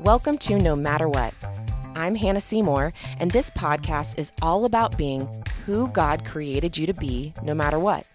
[0.00, 1.32] Welcome to No Matter What.
[1.94, 5.26] I'm Hannah Seymour, and this podcast is all about being
[5.64, 8.06] who God created you to be no matter what.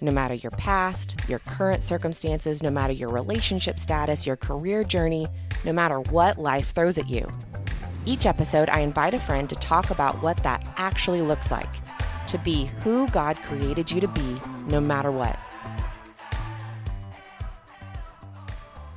[0.00, 5.28] No matter your past, your current circumstances, no matter your relationship status, your career journey,
[5.62, 7.30] no matter what life throws at you.
[8.06, 11.68] Each episode, I invite a friend to talk about what that actually looks like
[12.28, 15.38] to be who God created you to be no matter what.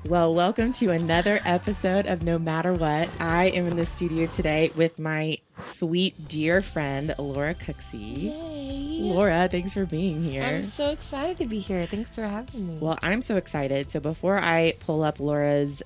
[0.09, 3.09] Well, welcome to another episode of No Matter What.
[3.19, 8.23] I am in the studio today with my sweet, dear friend, Laura Cooksey.
[8.23, 9.01] Yay.
[9.13, 10.41] Laura, thanks for being here.
[10.41, 11.85] I'm so excited to be here.
[11.85, 12.77] Thanks for having me.
[12.81, 13.91] Well, I'm so excited.
[13.91, 15.83] So before I pull up Laura's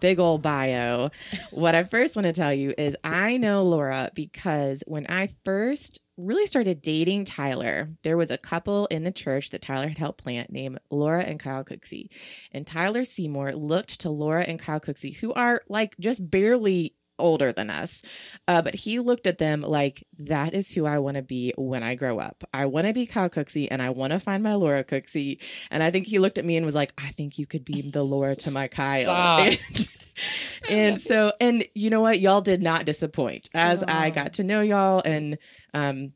[0.00, 1.10] big old bio,
[1.52, 6.00] what I first want to tell you is I know Laura because when I first
[6.16, 10.22] really started dating Tyler, there was a couple in the church that Tyler had helped
[10.22, 12.08] plant named Laura and Kyle Cooksey.
[12.52, 17.52] And Tyler Seymour looked to Laura and Kyle Cooksey, who are like just barely older
[17.52, 18.02] than us.
[18.48, 21.82] Uh, but he looked at them like, that is who I want to be when
[21.82, 22.44] I grow up.
[22.52, 25.42] I want to be Kyle Cooksey and I want to find my Laura Cooksey.
[25.70, 27.82] And I think he looked at me and was like, I think you could be
[27.82, 29.54] the Laura to my Kyle.
[30.66, 32.20] And, and so, and you know what?
[32.20, 35.38] Y'all did not disappoint as I got to know y'all and,
[35.74, 36.12] um,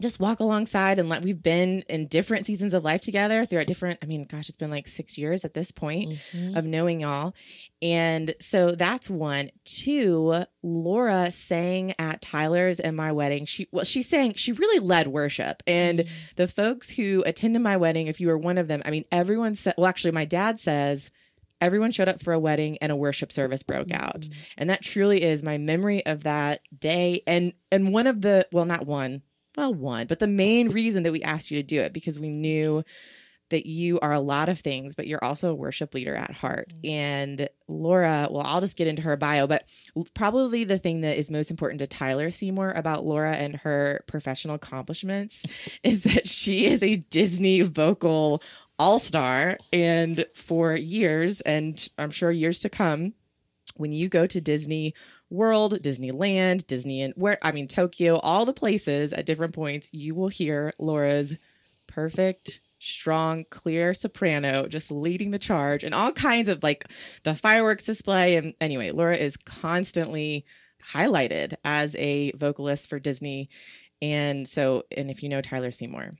[0.00, 3.98] just walk alongside and let we've been in different seasons of life together throughout different
[4.02, 6.56] i mean gosh it's been like six years at this point Mhm.
[6.56, 7.34] of knowing y'all.
[7.82, 9.50] And so that's one.
[9.64, 13.44] Two laura sang at tyler's and my wedding.
[13.46, 15.62] She well she sang she really led worship.
[15.66, 16.04] And
[16.36, 19.54] the folks who attended my wedding if you were one of them i mean everyone
[19.54, 21.10] said well actually my dad says
[21.60, 24.26] everyone showed up for a wedding and a worship service broke out.
[24.58, 27.22] And that truly is my memory of that day.
[27.26, 29.22] And and one of the well not one
[29.56, 32.30] well one but the main reason that we asked you to do it because we
[32.30, 32.82] knew
[33.50, 36.72] that you are a lot of things but you're also a worship leader at heart.
[36.74, 36.88] Mm-hmm.
[36.88, 39.64] And laura well i'll just get into her bio but
[40.14, 44.54] probably the thing that is most important to tyler seymour about laura and her professional
[44.54, 48.42] accomplishments is that she is a disney vocal
[48.78, 49.56] all-star.
[49.72, 53.14] And for years and i'm sure years to come
[53.76, 54.94] when you go to Disney
[55.30, 60.14] World, Disneyland, Disney and where I mean Tokyo, all the places at different points, you
[60.14, 61.36] will hear Laura's
[61.86, 66.84] perfect, strong, clear soprano just leading the charge and all kinds of like
[67.24, 70.44] the fireworks display and anyway, Laura is constantly
[70.92, 73.48] highlighted as a vocalist for Disney.
[74.00, 76.12] And so and if you know Tyler Seymour,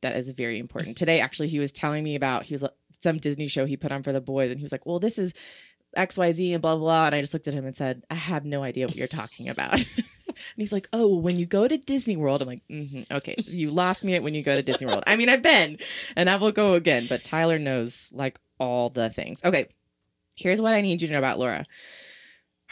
[0.00, 0.96] that is very important.
[0.96, 3.92] Today actually he was telling me about he was like, some Disney show he put
[3.92, 5.34] on for the boys and he was like, "Well, this is
[5.96, 7.06] XYZ and blah, blah, blah.
[7.06, 9.48] And I just looked at him and said, I have no idea what you're talking
[9.48, 9.72] about.
[10.26, 13.70] and he's like, Oh, when you go to Disney World, I'm like, mm Okay, you
[13.70, 15.04] lost me at when you go to Disney World.
[15.06, 15.78] I mean, I've been
[16.16, 19.44] and I will go again, but Tyler knows like all the things.
[19.44, 19.68] Okay,
[20.36, 21.64] here's what I need you to know about Laura.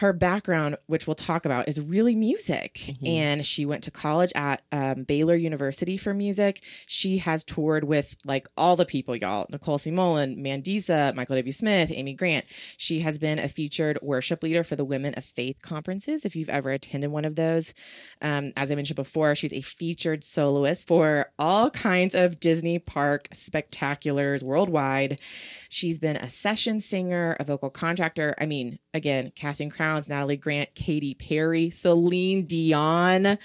[0.03, 2.75] Her background, which we'll talk about, is really music.
[2.75, 3.09] Mhm.
[3.09, 6.61] And she went to college at um, Baylor University for music.
[6.89, 9.93] She has toured with like all the people, y'all Nicole C.
[9.93, 11.53] Mullen, Mandisa, Michael W.
[11.53, 12.47] Smith, Amy Grant.
[12.77, 16.49] She has been a featured worship leader for the Women of Faith conferences, if you've
[16.49, 17.73] ever attended one of those.
[18.21, 23.29] Um, as I mentioned before, she's a featured soloist for all kinds of Disney park
[23.33, 25.21] spectaculars worldwide.
[25.69, 28.35] She's been a session singer, a vocal contractor.
[28.41, 29.71] I mean, again, casting
[30.09, 33.39] Natalie Grant, Katy Perry, Celine Dion,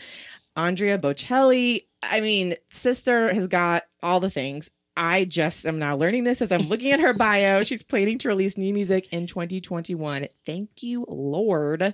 [0.56, 1.86] Andrea Bocelli.
[2.04, 4.72] I mean, sister has got all the things.
[4.98, 7.64] I just am now learning this as I'm looking at her bio.
[7.64, 10.28] She's planning to release new music in 2021.
[10.46, 11.94] Thank you, Lord.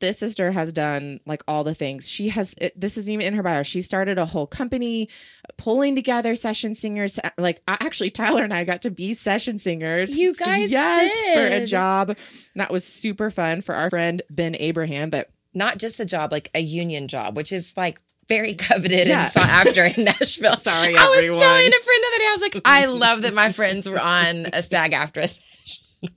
[0.00, 2.06] This sister has done like all the things.
[2.08, 3.62] She has, it, this isn't even in her bio.
[3.62, 5.08] She started a whole company
[5.56, 7.18] pulling together session singers.
[7.18, 10.14] Uh, like, I, actually, Tyler and I got to be session singers.
[10.16, 11.66] You guys yes, for a did.
[11.66, 12.16] job.
[12.54, 15.08] That was super fun for our friend Ben Abraham.
[15.08, 19.22] But Not just a job, like a union job, which is like very coveted Yeah.
[19.22, 20.56] and sought after in Nashville.
[20.56, 23.34] Sorry, I was telling a friend the other day, I was like, I love that
[23.34, 25.42] my friends were on a SAG-AFTRA.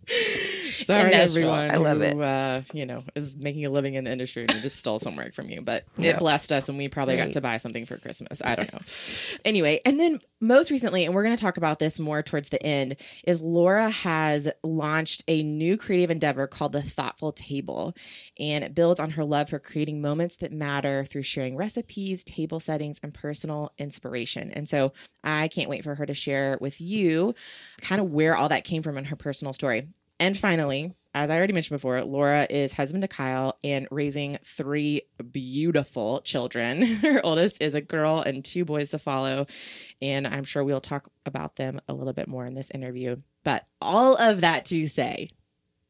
[0.07, 1.71] Sorry, everyone.
[1.71, 2.13] I love it.
[2.13, 4.99] who, Uh, you know, is making a living in the industry and we just stole
[4.99, 6.11] some work from you, but Yeah.
[6.11, 8.41] it blessed us, and we probably got to buy something for Christmas.
[8.43, 8.79] I don't know.
[9.45, 12.61] anyway, and then most recently, and we're going to talk about this more towards the
[12.63, 12.95] end,
[13.25, 17.93] is Laura has launched a new creative endeavor called the Thoughtful Table,
[18.39, 22.59] and it builds on her love for creating moments that matter through sharing recipes, table
[22.59, 24.49] settings, and personal inspiration.
[24.51, 24.93] And so
[25.23, 27.35] I can't wait for her to share with you
[27.81, 29.78] kind of where all that came from in her personal story.
[30.19, 35.03] And finally, as I already mentioned before, Laura is husband to Kyle and raising three
[35.31, 36.81] beautiful children.
[37.01, 39.47] Her oldest is a girl and two boys to follow.
[40.01, 43.17] And I'm sure we'll talk about them a little bit more in this interview.
[43.43, 45.29] But all of that to say,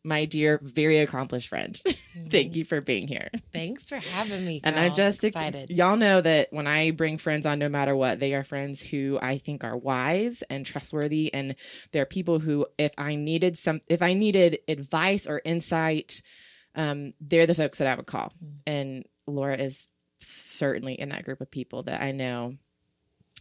[0.04, 1.80] my dear, very accomplished friend.
[2.30, 3.30] Thank you for being here.
[3.54, 4.62] Thanks for having me.
[4.64, 4.96] And I girl.
[4.96, 5.70] just ex- excited.
[5.70, 9.20] y'all know that when I bring friends on, no matter what, they are friends who
[9.22, 11.56] I think are wise and trustworthy, and
[11.92, 16.22] they're people who, if I needed some, if I needed advice or insight,
[16.76, 18.34] um, they're the folks that I would call.
[18.44, 18.58] Mm.
[18.68, 19.88] And Laura is
[20.20, 22.56] certainly in that group of people that I know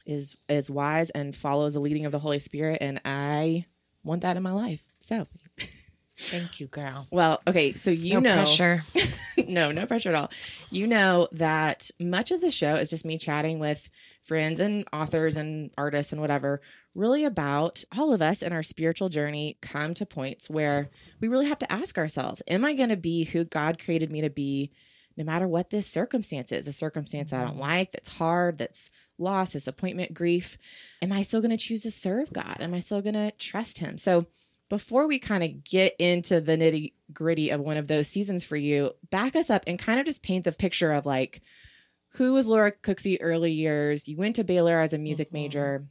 [0.07, 3.67] is is wise and follows the leading of the Holy Spirit, and I
[4.03, 4.83] want that in my life.
[5.01, 5.27] So,
[6.21, 7.07] Thank you, girl.
[7.13, 8.81] well, okay, so you no know, pressure.
[9.47, 10.31] no, no pressure at all.
[10.69, 13.89] You know that much of the show is just me chatting with
[14.25, 16.61] friends and authors and artists and whatever,
[16.97, 21.47] really about all of us in our spiritual journey come to points where we really
[21.47, 24.73] have to ask ourselves, am I going to be who God created me to be
[25.17, 26.67] no matter what this circumstance is?
[26.67, 27.61] A circumstance I don't mm-hmm.
[27.61, 30.59] like, that's hard, that's loss, disappointment, grief.
[31.01, 32.57] Am I still going to choose to serve God?
[32.59, 33.99] Am I still going to trust him?
[33.99, 34.27] So
[34.69, 38.57] before we kind of get into the nitty gritty of one of those seasons for
[38.57, 41.41] you, back us up and kind of just paint the picture of like
[42.13, 44.09] who was Laura Cooksey early years?
[44.09, 45.33] You went to Baylor as a music Mhm.
[45.35, 45.87] major.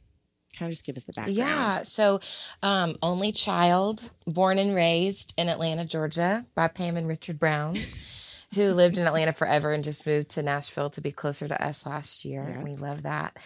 [0.56, 1.36] Kind of just give us the background.
[1.36, 1.82] Yeah.
[1.82, 2.18] So,
[2.62, 7.76] um, only child, born and raised in Atlanta, Georgia, by Pam and Richard Brown,
[8.54, 11.86] who lived in Atlanta forever and just moved to Nashville to be closer to us
[11.86, 12.54] last year.
[12.56, 12.62] Yeah.
[12.64, 13.36] We love that.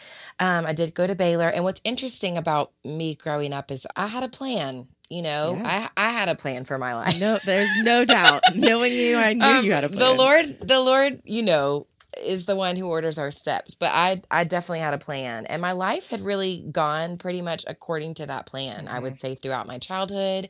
[0.40, 4.06] Um, I did go to Baylor, and what's interesting about me growing up is I
[4.06, 4.86] had a plan.
[5.08, 5.88] You know, Yeah.
[5.96, 7.18] I I had a plan for my life.
[7.20, 8.42] No, there's no doubt.
[8.54, 9.98] Knowing you, I knew Um, you had a plan.
[9.98, 11.86] The Lord, the Lord, you know,
[12.22, 13.74] is the one who orders our steps.
[13.74, 17.64] But I, I definitely had a plan, and my life had really gone pretty much
[17.66, 18.86] according to that plan.
[18.88, 19.02] I Mm-hmm.
[19.02, 20.48] would say throughout my childhood,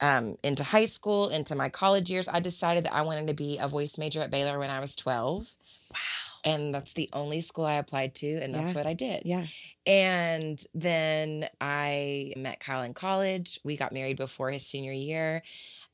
[0.00, 3.58] um, into high school, into my college years, I decided that I wanted to be
[3.58, 5.46] a voice major at Baylor when I was twelve.
[5.90, 5.98] Wow.
[6.44, 8.76] And that's the only school I applied to, and that's Yeah.
[8.76, 9.22] what I did.
[9.24, 9.46] Yeah.
[9.86, 13.58] And then I met Kyle in college.
[13.64, 15.42] We got married before his senior year.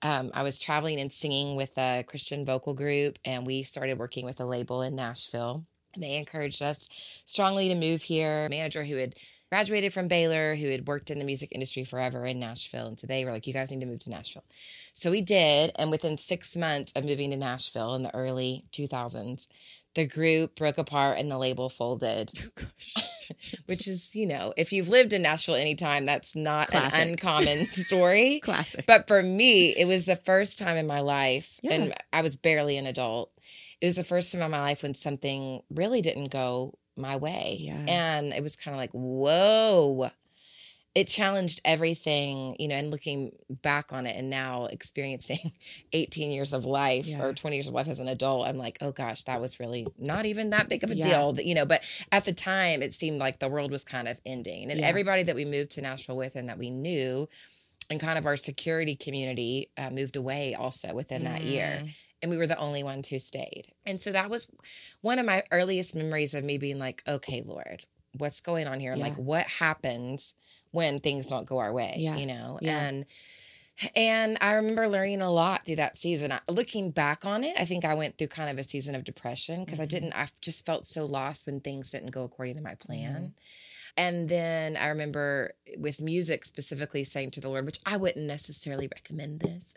[0.03, 4.25] Um, I was traveling and singing with a Christian vocal group, and we started working
[4.25, 5.65] with a label in Nashville.
[5.95, 6.89] And they encouraged us
[7.27, 8.47] strongly to move here.
[8.47, 9.15] A manager who had
[9.51, 12.87] graduated from Baylor, who had worked in the music industry forever in Nashville.
[12.87, 14.45] And so they were like, you guys need to move to Nashville.
[14.93, 15.73] So we did.
[15.77, 19.49] And within six months of moving to Nashville in the early 2000s,
[19.95, 22.63] the group broke apart and the label folded oh,
[23.67, 26.99] which is you know if you've lived in nashville anytime that's not Classic.
[27.01, 28.85] an uncommon story Classic.
[28.87, 31.73] but for me it was the first time in my life Yeah.
[31.75, 33.33] and i was barely an adult
[33.81, 37.57] it was the first time in my life when something really didn't go my way
[37.61, 37.85] Yeah.
[37.89, 40.11] and it was kind of like whoa
[40.95, 45.53] it challenged everything you know and looking back on it and now experiencing
[45.93, 47.23] 18 years of life Yeah.
[47.23, 49.87] or 20 years of life as an adult i'm like oh gosh that was really
[49.99, 51.09] not even that big of a Yeah.
[51.09, 54.09] deal that you know but at the time it seemed like the world was kind
[54.09, 54.87] of ending and Yeah.
[54.87, 57.29] everybody that we moved to nashville with and that we knew
[57.89, 61.91] and kind of our security community uh, moved away also within that year Mm.
[62.23, 64.49] and we were the only ones who stayed and so that was
[65.03, 67.85] one of my earliest memories of me being like okay lord
[68.19, 69.05] what's going on here Yeah.
[69.05, 70.35] like what happens
[70.73, 72.17] when things don't go our way Yeah.
[72.17, 72.81] you know Yeah.
[72.81, 73.07] and
[73.97, 76.35] and I remember learning a lot through that season.
[76.49, 79.65] Looking back on it, I think I went through kind of a season of depression
[79.65, 79.83] because Mhm.
[79.83, 83.15] I didn't, I just felt so lost when things didn't go according to my plan.
[83.15, 83.27] Mm-hmm.
[83.97, 88.87] And then I remember with music specifically saying to the Lord, which I wouldn't necessarily
[88.95, 89.73] recommend this.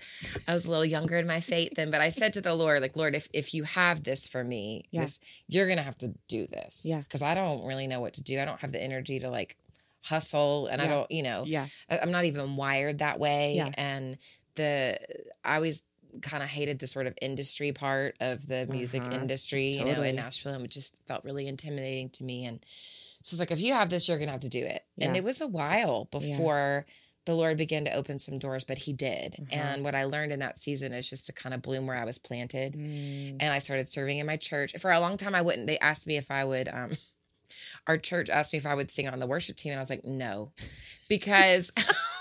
[0.50, 2.82] I was a little younger in my faith then, but I said to the Lord,
[2.82, 5.02] like, Lord, if, if you have this for me, Yeah.
[5.04, 6.82] this, you're going to have to do this.
[6.86, 7.00] Yeah.
[7.00, 8.40] Because I don't really know what to do.
[8.40, 9.56] I don't have the energy to like
[10.04, 11.68] hustle and I don't, you know, Yeah.
[11.90, 13.56] I- I'm not even wired that way.
[13.56, 13.72] Yeah.
[13.76, 14.18] And
[14.56, 15.00] the
[15.44, 15.84] I always
[16.22, 19.14] kind of hated the sort of industry part of the music Uh-huh.
[19.20, 20.10] industry, you know, Totally.
[20.10, 20.54] in Nashville.
[20.54, 22.46] And it just felt really intimidating to me.
[22.46, 22.64] And
[23.24, 24.86] so it's like, if you have this, you're gonna have to do it.
[25.00, 26.20] And it was a while Yeah.
[26.20, 26.86] before
[27.26, 29.36] the Lord began to open some doors, but he did.
[29.40, 29.56] Uh-huh.
[29.56, 32.04] And what I learned in that season is just to kind of bloom where I
[32.04, 33.38] was planted Mm.
[33.40, 34.74] and I started serving in my church.
[34.78, 35.66] For a long time, I wouldn't.
[35.68, 36.68] They asked me if I would.
[36.68, 36.98] Um,
[37.88, 39.90] our church asked me if I would sing on the worship team, and I was
[39.90, 40.52] like, no,
[41.10, 41.72] because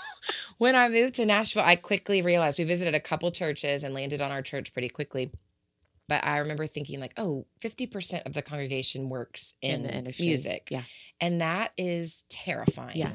[0.57, 4.21] when I moved to Nashville, I quickly realized we visited a couple churches and landed
[4.21, 5.31] on our church pretty quickly.
[6.09, 10.67] But I remember thinking, like, oh, 50% of the congregation works in, the music.
[10.69, 10.83] Yeah.
[11.21, 12.97] And that is terrifying.
[12.97, 13.11] Yeah.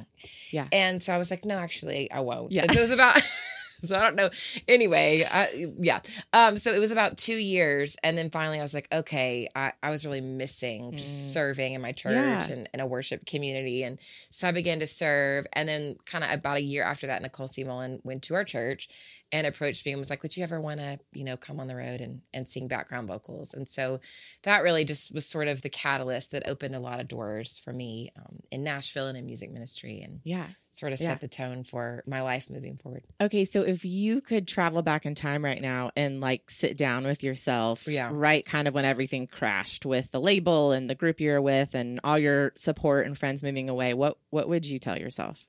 [0.51, 0.69] Yeah.
[0.73, 2.53] And so I was like, no, actually, I won't.
[2.53, 2.63] Yeah.
[2.63, 3.21] And so it was about,
[3.85, 4.31] so I don't know.
[4.67, 6.01] Anyway, I, yeah.
[6.33, 7.97] Um, so it was about two years.
[8.03, 11.33] And then finally I was like, okay, I, I was really missing just Mm.
[11.33, 12.13] serving in my church
[12.49, 12.53] Yeah.
[12.53, 13.83] and in a worship community.
[13.83, 13.99] And
[14.31, 15.47] so I began to serve.
[15.53, 17.65] And then kind of about a year after that, Nicole C.
[17.65, 18.89] Mullen went to our church
[19.31, 21.67] and approached me and was like, would you ever want to, you know, come on
[21.69, 23.53] the road and, and sing background vocals?
[23.53, 24.01] And so
[24.45, 27.73] that really just was sort of the catalyst that opened a lot of doors for
[27.75, 30.47] me um, in Nashville and in music ministry and Yeah.
[30.71, 31.09] sort of Yeah.
[31.09, 33.05] set the tone for my life moving forward.
[33.21, 37.05] Okay, so if you could travel back in time right now and like sit down
[37.05, 38.09] with yourself, Yeah.
[38.13, 42.01] right kind of when everything crashed with the label and the group you're with and
[42.03, 45.45] all your support and friends moving away, what what would you tell yourself?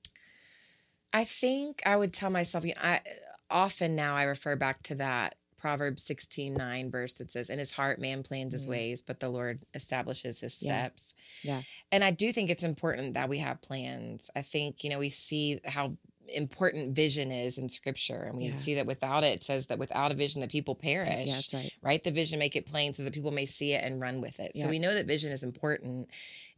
[1.14, 3.02] I think I would tell myself, you know, I
[3.50, 7.72] often now I refer back to that Proverbs 16 9 verse that says, In his
[7.74, 8.70] heart, man plans his Mhm.
[8.70, 10.84] ways, but the Lord establishes his Yeah.
[10.84, 11.16] steps.
[11.44, 11.62] Yeah.
[11.92, 14.30] And I do think it's important that we have plans.
[14.36, 15.98] I think, you know, we see how
[16.36, 18.56] important vision is in scripture and we Yeah.
[18.56, 21.54] see that without it it says that without a vision the people perish Yeah, that's
[21.54, 21.72] right.
[21.82, 24.40] right the vision make it plain so that people may see it and run with
[24.40, 26.10] it so we know that vision is important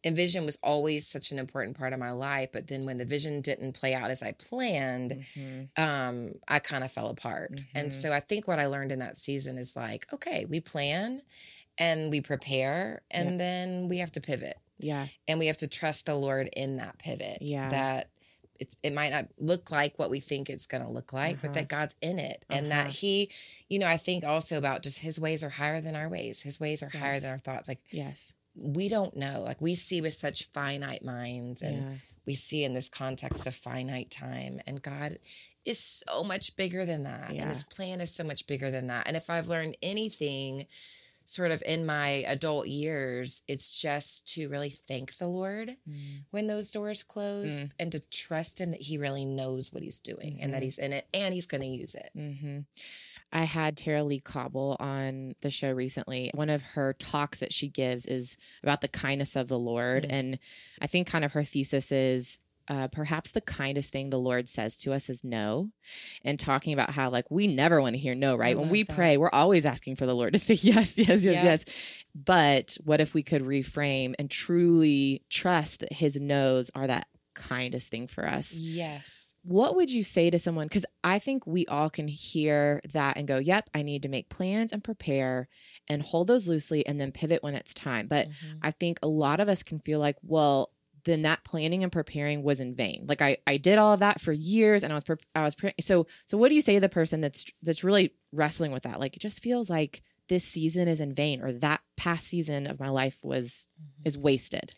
[0.03, 3.05] and vision was always such an important part of my life but then when the
[3.05, 5.69] vision didn't play out as i planned Mhm.
[5.79, 7.93] um i kind of fell apart and Mhm.
[7.93, 11.21] so i think what i learned in that season is like okay we plan
[11.77, 13.37] and we prepare and Yeah.
[13.37, 15.07] then we have to pivot Yeah.
[15.27, 17.69] and we have to trust the lord in that pivot Yeah.
[17.69, 18.09] that
[18.61, 21.47] it, it might not look like what we think it's going to look like Uh-huh.
[21.47, 22.91] but that god's in it and that Uh-huh.
[23.01, 23.29] he
[23.67, 26.59] you know i think also about just his ways are higher than our ways his
[26.59, 28.33] ways are higher than our thoughts like Yes.
[28.55, 31.93] we don't know like we see with such finite minds and yeah.
[32.25, 35.17] we see in this context of finite time and god
[35.63, 37.41] is so much bigger than that Yeah.
[37.43, 40.65] and his plan is so much bigger than that and if i've learned anything
[41.25, 46.23] sort of in my adult years it's just to really thank the lord Mm.
[46.31, 47.71] when those doors close Mm.
[47.79, 50.65] and to trust him that he really knows what he's doing and that Mhm.
[50.65, 52.59] he's in it and he's going to use it hmm
[53.33, 56.31] I had Tara-Leigh Cobble on the show recently.
[56.33, 60.03] One of her talks that she gives is about the kindness of the Lord.
[60.03, 60.11] Mm.
[60.11, 60.39] And
[60.81, 62.39] I think kind of her thesis is
[62.71, 65.69] uh, perhaps the kindest thing the Lord says to us is no.
[66.23, 68.57] And talking about how, like, we never want to hear no, right?
[68.57, 68.95] When we that.
[68.95, 71.43] pray, we're always asking for the Lord to say yes, yes, yes, Yeah.
[71.43, 71.65] yes.
[72.15, 77.91] But what if we could reframe and truly trust that his no's are that kindest
[77.91, 78.53] thing for us?
[78.53, 83.17] yes what would you say to someone because i think we all can hear that
[83.17, 85.47] and go yep i need to make plans and prepare
[85.89, 88.59] and hold those loosely and then pivot when it's time but Mhm.
[88.61, 90.69] i think a lot of us can feel like well
[91.05, 93.05] then that planning and preparing was in vain.
[93.07, 95.55] Like i i did all of that for years and i was pre- i was
[95.55, 98.83] pre- so so what do you say to the person that's that's really wrestling with
[98.83, 98.99] that?
[98.99, 102.79] Like it just feels like this season is in vain or that past season of
[102.79, 104.07] my life was mm-hmm.
[104.07, 104.73] is wasted.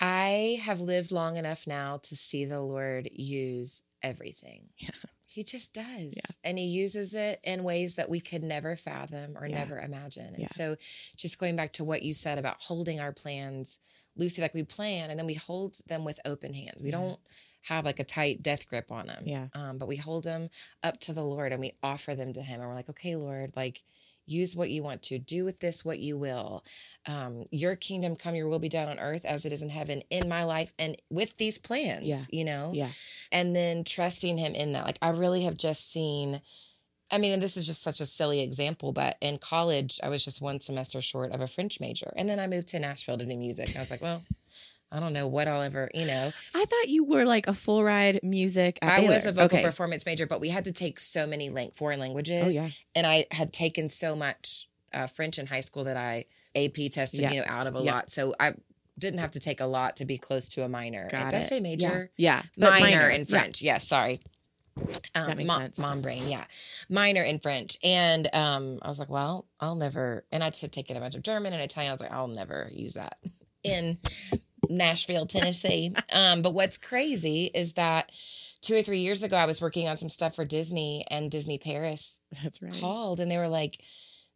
[0.00, 4.68] I have lived long enough now to see the lord use everything.
[4.78, 4.90] Yeah.
[5.26, 6.16] he just does.
[6.16, 6.34] Yeah.
[6.42, 9.58] and he uses it in ways that we could never fathom or Yeah.
[9.58, 10.34] never imagine.
[10.34, 10.74] And so
[11.16, 13.78] just going back to what you said about holding our plans
[14.16, 16.98] loosely like we plan and then we hold them with open hands we Yeah.
[16.98, 17.20] don't
[17.62, 19.48] have like a tight death grip on them Yeah.
[19.54, 20.48] um, but we hold them
[20.82, 23.52] up to the lord and we offer them to him and we're like okay lord
[23.56, 23.82] like
[24.26, 26.64] use what you want to do with this what you will
[27.06, 30.02] um, your kingdom come your will be done on earth as it is in heaven
[30.08, 32.38] in my life and with these plans Yeah.
[32.38, 32.88] you know yeah
[33.32, 36.40] and then trusting him in that like i really have just seen
[37.10, 40.24] i mean and this is just such a silly example but in college i was
[40.24, 43.24] just one semester short of a french major and then i moved to nashville to
[43.26, 44.22] do music and i was like well
[44.92, 47.82] i don't know what i'll ever you know i thought you were like a full
[47.84, 49.64] ride music i was a vocal okay.
[49.64, 53.06] performance major but we had to take so many lang- foreign languages oh yeah and
[53.06, 56.24] I had taken so much uh, French in high school that I
[56.56, 57.30] AP tested, Yeah.
[57.32, 57.94] you know, out of a Yeah.
[57.94, 58.10] lot.
[58.10, 58.54] So I
[58.98, 61.08] didn't have to take a lot to be close to a minor.
[61.08, 62.10] Got Did I say major?
[62.16, 62.42] Yeah.
[62.58, 63.26] but Minor, in Yeah.
[63.26, 63.62] French.
[63.62, 64.20] Yeah, sorry.
[65.14, 65.78] Um, That makes mom, sense.
[65.78, 66.44] mom brain, yeah.
[66.88, 67.76] Minor in French.
[67.82, 71.22] And um, I was like, well, I'll never, and I had taken a bunch of
[71.22, 71.90] German and Italian.
[71.90, 73.18] I was like, I'll never use that
[73.62, 73.98] in
[74.68, 75.92] Nashville, Tennessee.
[76.12, 78.10] um, but what's crazy is that
[78.62, 81.58] two or three years ago, I was working on some stuff for Disney and Disney
[81.58, 82.72] Paris That's right.
[82.80, 83.80] called and they were like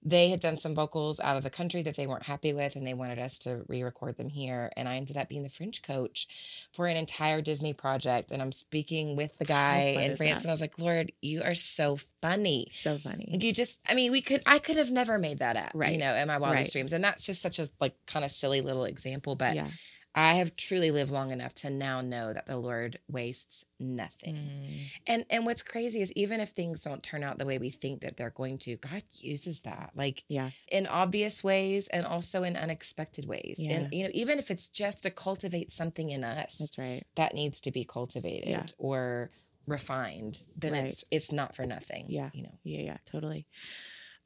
[0.07, 2.87] they had done some vocals out of the country that they weren't happy with and
[2.87, 6.29] they wanted us to re-record them here and i ended up being the french coach
[6.73, 10.43] for an entire disney project and i'm speaking with the guy in france that?
[10.45, 13.39] and i was like lord you are so funny So funny.
[13.41, 15.93] You just i mean we could i could have never made that up Right.
[15.93, 16.73] you know in my wildest Right.
[16.73, 19.69] dreams and that's just such a like kind of silly little example but yeah.
[20.15, 24.79] I have truly lived long enough to now know that the lord wastes nothing Mm.
[25.07, 28.01] and and what's crazy is even if things don't turn out the way we think
[28.03, 30.51] that they're going to, God uses that like Yeah.
[30.71, 33.57] in obvious ways and also in unexpected ways.
[33.59, 33.73] Yeah.
[33.79, 37.05] And you know, even if it's just to cultivate something in us That's right.
[37.17, 38.67] that needs to be cultivated Yeah.
[38.79, 39.31] or
[39.67, 40.85] refined, then Right.
[40.87, 42.07] it's it's not for nothing.
[42.09, 42.31] Yeah.
[42.33, 42.59] You know.
[42.65, 42.81] Yeah.
[42.81, 42.97] Yeah.
[43.05, 43.47] Totally.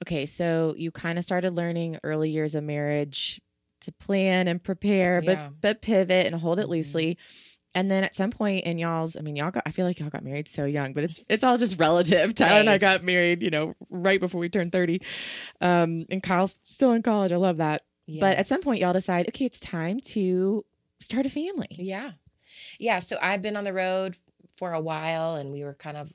[0.02, 0.26] Okay.
[0.26, 3.40] So you kind of started learning early years of marriage
[3.80, 5.48] to plan and prepare, but Yeah.
[5.60, 6.70] but pivot and hold it Mhm.
[6.70, 7.18] loosely.
[7.74, 10.08] And then at some point in y'all's, I mean, y'all got, I feel like y'all
[10.08, 12.34] got married so young, but it's, it's all just relative.
[12.34, 15.00] Tyler and I got married, you know, right before we turned 30.
[15.60, 17.30] Um, and Kyle's still in college.
[17.30, 17.82] I love that.
[18.20, 20.64] But at some point, y'all decide, okay, it's time to
[20.98, 21.68] start a family.
[21.72, 22.12] Yeah.
[22.78, 23.00] Yeah.
[23.00, 24.16] So I've been on the road
[24.56, 26.12] for a while and we were kind of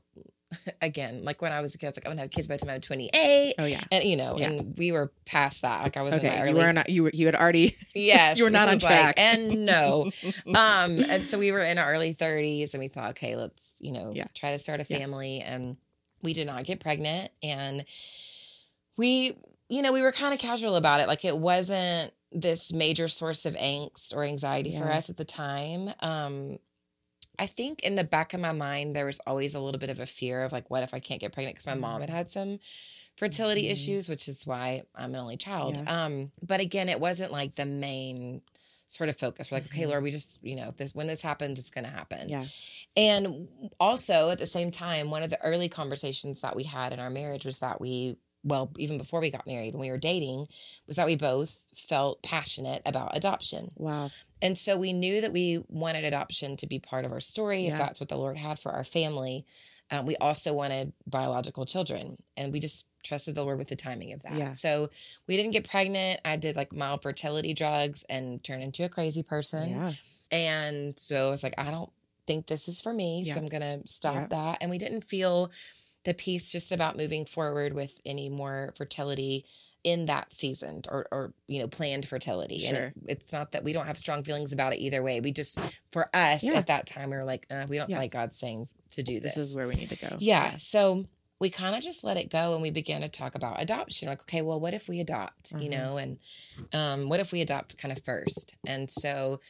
[0.81, 2.55] again, like when I was a kid, I was like, I'm gonna have kids by
[2.55, 3.55] the time I'm 28.
[3.60, 3.81] Oh yeah.
[3.91, 4.50] And you know, Yeah.
[4.50, 5.83] and we were past that.
[5.83, 6.41] Like I was in my Okay.
[6.41, 6.89] early You were not.
[6.89, 7.12] You were.
[7.13, 7.75] You had already.
[7.95, 9.19] Yes, You were not on was like, track.
[9.19, 10.10] and no,
[10.48, 13.91] um, and so we were in our early thirties, and we thought, okay, let's you
[13.91, 14.25] know Yeah.
[14.33, 14.98] try to start a Yeah.
[14.98, 15.77] family, and
[16.24, 17.86] we did not get pregnant, and
[18.98, 19.38] we,
[19.69, 23.45] you know, we were kind of casual about it, like it wasn't this major source
[23.45, 25.93] of angst or anxiety for us at the time.
[26.00, 26.57] Um,
[27.40, 30.00] I think in the back of my mind there was always a little bit of
[30.00, 31.56] a fear of like, what if I can't get pregnant?
[31.56, 32.60] Because my mom had had some
[33.16, 33.72] fertility Mhm.
[33.72, 35.75] issues, which is why I'm an only child.
[35.78, 36.06] Yeah.
[36.06, 38.42] Um, but again, it wasn't like the main
[38.88, 39.50] sort of focus.
[39.50, 39.88] We're like, okay, Mhm.
[39.90, 42.30] Lord, we just, you know, this when this happens, it's gonna happen.
[42.30, 42.46] Yeah.
[42.96, 47.00] And also at the same time, one of the early conversations that we had in
[47.00, 50.47] our marriage was that we, well, even before we got married, when we were dating,
[50.88, 53.71] was that we both felt passionate about adoption.
[53.75, 54.09] Wow.
[54.41, 57.71] And so we knew that we wanted adoption to be part of our story, Yeah.
[57.71, 59.45] if that's what the Lord had for our family.
[59.91, 64.13] Um, we also wanted biological children, and we just trusted the Lord with the timing
[64.13, 64.33] of that.
[64.35, 64.53] Yeah.
[64.53, 64.89] So
[65.27, 66.19] we didn't get pregnant.
[66.25, 69.69] I did like mild fertility drugs and turned into a crazy person.
[69.71, 69.93] Yeah.
[70.31, 71.91] And so I was like, I don't
[72.25, 73.21] think this is for me.
[73.25, 73.33] Yeah.
[73.35, 74.57] So I'm going to stop that.
[74.62, 75.51] And we didn't feel
[76.05, 79.45] the peace just about moving forward with any more fertility
[79.83, 82.65] in that season or, or you know, planned fertility.
[82.67, 82.86] And Sure.
[82.86, 85.19] it, it's not that we don't have strong feelings about it either way.
[85.19, 85.60] We just,
[85.91, 86.53] for us Yeah.
[86.53, 87.95] at that time, we were like, uh, we don't Yeah.
[87.98, 89.36] feel like God's saying to do this.
[89.36, 90.15] This is where we need to go.
[90.19, 90.55] Yeah.
[90.57, 91.05] So
[91.39, 94.07] we kind of just let it go and we began to talk about adoption.
[94.07, 95.72] Like, okay, well, what if we adopt, you Mhm.
[95.72, 96.19] know, and
[96.72, 98.55] um, what if we adopt kind of first?
[98.65, 99.41] And so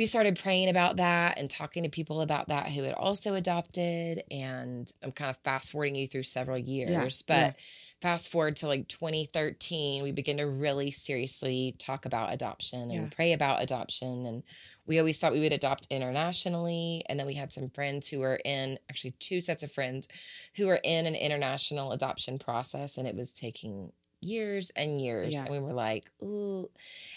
[0.00, 4.24] we started praying about that and talking to people about that who had also adopted.
[4.30, 7.52] And I'm kind of fast forwarding you through several years, but yeah.
[8.00, 13.08] fast forward to like 2013, we begin to really seriously talk about adoption and Yeah.
[13.14, 14.24] pray about adoption.
[14.24, 14.42] And
[14.86, 17.04] we always thought we would adopt internationally.
[17.06, 20.08] And then we had some friends who were in, actually, two sets of friends
[20.56, 25.34] who were in an international adoption process, and it was taking years and years.
[25.34, 25.42] Yeah.
[25.42, 26.70] And we were like, ooh.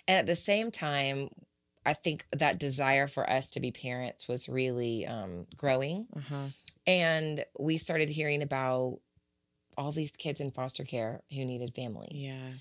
[0.05, 1.29] And at the same time,
[1.85, 6.07] I think that desire for us to be parents was really um, growing.
[6.15, 6.45] Uh huh.
[6.85, 8.99] And we started hearing about
[9.77, 12.11] all these kids in foster care who needed families.
[12.13, 12.51] Yeah.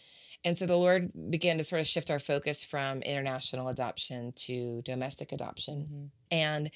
[0.44, 4.82] And so the Lord began to sort of shift our focus from international adoption to
[4.82, 5.88] domestic adoption.
[5.90, 6.10] Mhm.
[6.30, 6.70] And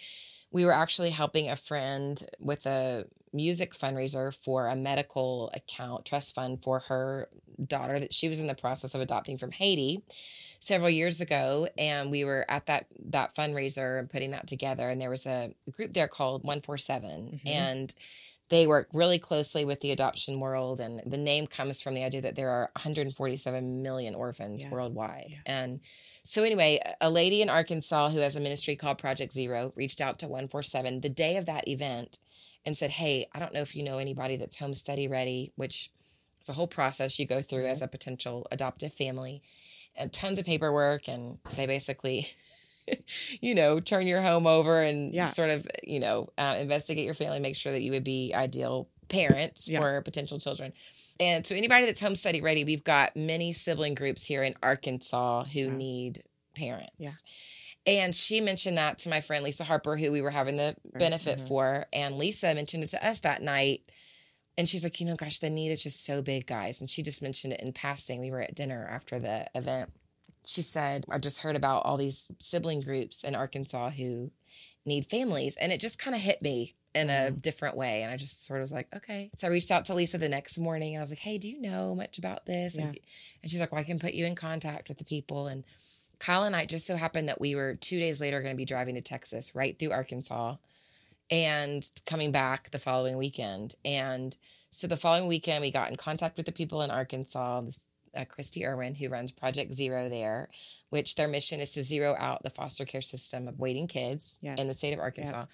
[0.53, 6.35] we were actually helping a friend with a music fundraiser for a medical account trust
[6.35, 7.29] fund for her
[7.63, 10.03] daughter that she was in the process of adopting from Haiti
[10.59, 15.01] several years ago and we were at that that fundraiser and putting that together and
[15.01, 17.49] there was a group there called 147 Mhm.
[17.51, 17.95] and
[18.49, 22.21] they work really closely with the adoption world and the name comes from the idea
[22.21, 24.71] that there are 147 million orphans Yeah.
[24.71, 25.39] worldwide Yeah.
[25.47, 25.81] and
[26.23, 30.19] so anyway a lady in arkansas who has a ministry called project zero reached out
[30.21, 32.19] to 147 the day of that event
[32.65, 35.91] and said hey i don't know if you know anybody that's home study ready which
[36.41, 37.73] is a whole process you go through Mm-hmm.
[37.73, 39.43] as a potential adoptive family
[40.13, 42.29] tons of paperwork and they basically
[43.41, 45.27] you know turn your home over and Yeah.
[45.27, 48.89] sort of you know uh, investigate your family make sure that you would be ideal
[49.09, 49.81] parents Yeah.
[49.81, 50.73] for potential children
[51.19, 55.45] and so anybody that's home study ready we've got many sibling groups here in arkansas
[55.45, 55.77] who Yeah.
[55.77, 56.23] need
[56.55, 57.11] parents Yeah.
[57.87, 60.99] and she mentioned that to my friend lisa harper who we were having the Right,
[60.99, 61.49] benefit mhm.
[61.49, 63.83] for and lisa mentioned it to us that night
[64.59, 66.81] and she's like, you know, gosh, the need is just so big, guys.
[66.81, 68.21] And she just mentioned it in passing.
[68.21, 69.91] We were at dinner after the event.
[70.45, 74.31] She said, I just heard about all these sibling groups in Arkansas who
[74.85, 75.57] need families.
[75.57, 77.43] And it just kind of hit me in a Mhm.
[77.43, 78.03] different way.
[78.03, 79.31] And I just sort of was like, okay.
[79.37, 81.49] So I reached out to Lisa the next morning and I was like, hey, do
[81.51, 82.77] you know much about this?
[82.77, 82.85] Yeah.
[82.87, 82.99] And,
[83.43, 85.49] and she's like, well, I can put you in contact with the people.
[85.49, 85.65] And
[86.19, 88.65] Kyle and I just so happened that we were two days later going to be
[88.65, 90.57] driving to Texas, right through Arkansas
[91.31, 93.75] and coming back the following weekend.
[93.85, 94.37] And
[94.71, 98.25] so the following weekend, we got in contact with the people in Arkansas, this uh,
[98.25, 100.49] Christy Irwin, who runs Project Zero there,
[100.91, 104.59] which their mission is to zero out the foster care system of waiting kids Yes.
[104.61, 105.47] in the state of Arkansas.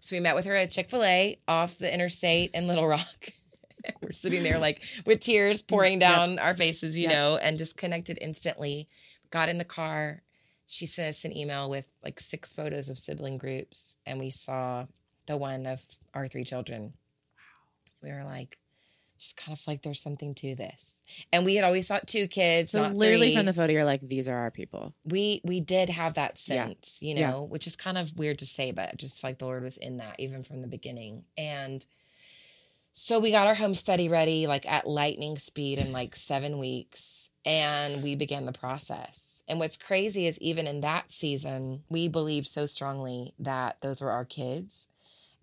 [0.00, 3.26] So we met with her at Chick fil A off the interstate in Little Rock.
[4.02, 6.00] We're sitting there like with tears pouring Yep.
[6.00, 7.12] down our faces, you Yep.
[7.12, 8.88] know, and just connected instantly.
[9.30, 10.22] Got in the car.
[10.66, 14.86] She sent us an email with like six photos of sibling groups, and we saw
[15.28, 15.80] the one of
[16.14, 16.92] our three children.
[18.02, 18.58] We were like,
[19.18, 21.02] just kind of like there's something to this.
[21.32, 23.36] And we had always thought two kids, So not literally three.
[23.36, 24.94] from the photo, you're like, these are our people.
[25.04, 26.66] we we did have that Yeah.
[26.66, 27.30] sense, you Yeah.
[27.30, 29.96] know, which is kind of weird to say, but just like the Lord was in
[29.96, 31.24] that even from the beginning.
[31.36, 31.84] And
[32.92, 37.30] so we got our home study ready like at lightning speed in like seven weeks
[37.44, 39.42] and we began the process.
[39.48, 44.10] And what's crazy is even in that season, we believed so strongly that those were
[44.10, 44.88] our kids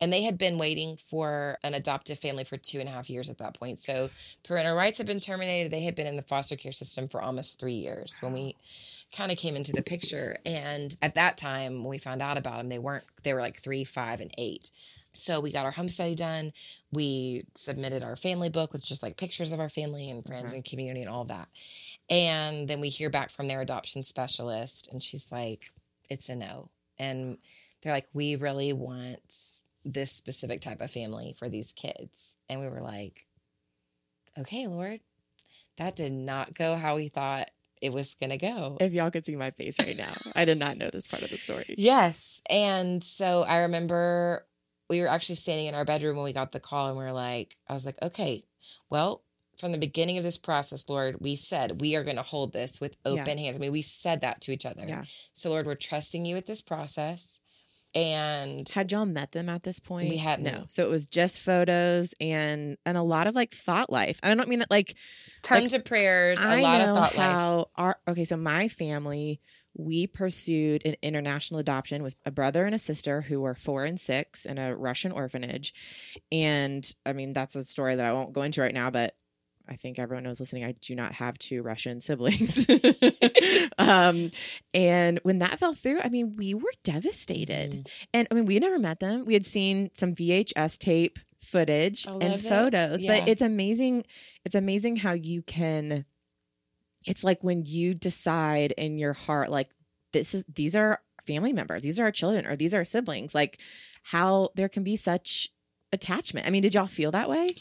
[0.02, 3.30] And they had been waiting for an adoptive family for two and a half years
[3.30, 3.80] at that point.
[3.80, 4.10] So
[4.44, 5.72] parental rights had been terminated.
[5.72, 8.56] They had been in the foster care system for almost three years when we
[9.16, 10.38] kind of came into the picture.
[10.46, 13.58] And at that time, when we found out about them, they weren't, they were like
[13.58, 14.70] three, five, and eight.
[15.14, 16.52] So we got our home study done.
[16.92, 20.56] We submitted our family book with just like pictures of our family and friends Okay.
[20.58, 21.48] and community and all that.
[22.10, 25.72] And then we hear back from their adoption specialist, and she's like,
[26.10, 26.70] it's a no.
[27.00, 27.38] And
[27.82, 32.38] they're like, we really want this specific type of family for these kids.
[32.50, 33.26] And we were like,
[34.38, 35.00] okay, Lord,
[35.78, 38.78] that did not go how we thought it was going to go.
[38.82, 41.30] If y'all could see my face right now, I did not know this part of
[41.30, 41.66] the story.
[41.78, 42.42] Yes.
[42.50, 44.46] And so I remember
[44.90, 47.12] we were actually standing in our bedroom when we got the call and we were
[47.12, 48.44] like, I was like, okay,
[48.90, 49.24] well,
[49.58, 52.82] from the beginning of this process, Lord, we said we are going to hold this
[52.82, 53.56] with open hands.
[53.56, 54.84] I mean, we said that to each other.
[54.86, 55.06] Yeah.
[55.34, 57.42] So, Lord, we're trusting you with this process.
[57.96, 60.10] And Had y'all met them at this point?
[60.10, 60.44] We hadn't.
[60.44, 60.66] No.
[60.68, 64.20] So it was just photos and and a lot of like thought life.
[64.22, 64.96] And I don't mean that like
[65.44, 67.32] tons of prayers, a I lot know of thought life.
[67.32, 68.26] how our okay.
[68.26, 69.40] So my family,
[69.74, 73.98] we pursued an international adoption with a brother and a sister who were four and
[74.00, 75.74] six in a Russian orphanage,
[76.34, 79.16] and I mean that's a story that I won't go into right now, but.
[79.68, 80.64] I think everyone knows listening.
[80.64, 82.68] I do not have two Russian siblings.
[83.78, 84.30] um,
[84.74, 87.72] and when that fell through, I mean, we were devastated.
[87.72, 87.88] Mhm.
[88.14, 89.26] And I mean, we never met them.
[89.26, 93.20] We had seen some VHS tape footage and photos, Yeah.
[93.20, 94.06] but it's amazing.
[94.46, 96.06] It's amazing how you can.
[97.06, 99.70] It's like when you decide in your heart, like
[100.12, 103.36] this is these are family members, these are our children, or these are our siblings.
[103.36, 103.60] Like
[104.04, 105.50] how there can be such
[105.92, 106.48] attachment.
[106.48, 107.56] I mean, did y'all feel that way?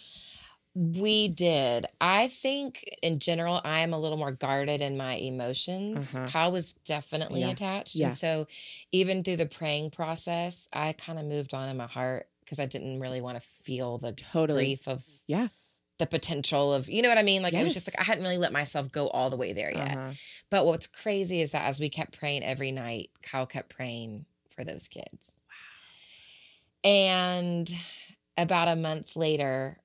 [0.77, 1.87] We did.
[2.01, 6.17] I think in general, I am a little more guarded in my emotions.
[6.17, 6.27] Uh-huh.
[6.27, 7.51] Kyle was definitely Yeah.
[7.51, 7.95] attached.
[7.95, 8.09] Yeah.
[8.09, 8.47] And so
[8.91, 12.67] even through the praying process, I kind of moved on in my heart because I
[12.67, 14.65] didn't really want to feel the Totally.
[14.65, 15.49] grief of Yeah.
[15.99, 17.41] the potential of, you know what I mean?
[17.43, 19.71] Like, it was just like, I hadn't really let myself go all the way there
[19.73, 19.97] yet.
[19.97, 20.13] Uh-huh.
[20.51, 24.65] But what's crazy is that as we kept praying every night, Kyle kept praying for
[24.65, 25.39] those kids.
[25.49, 26.91] Wow.
[26.91, 27.73] And
[28.37, 29.79] about a month later,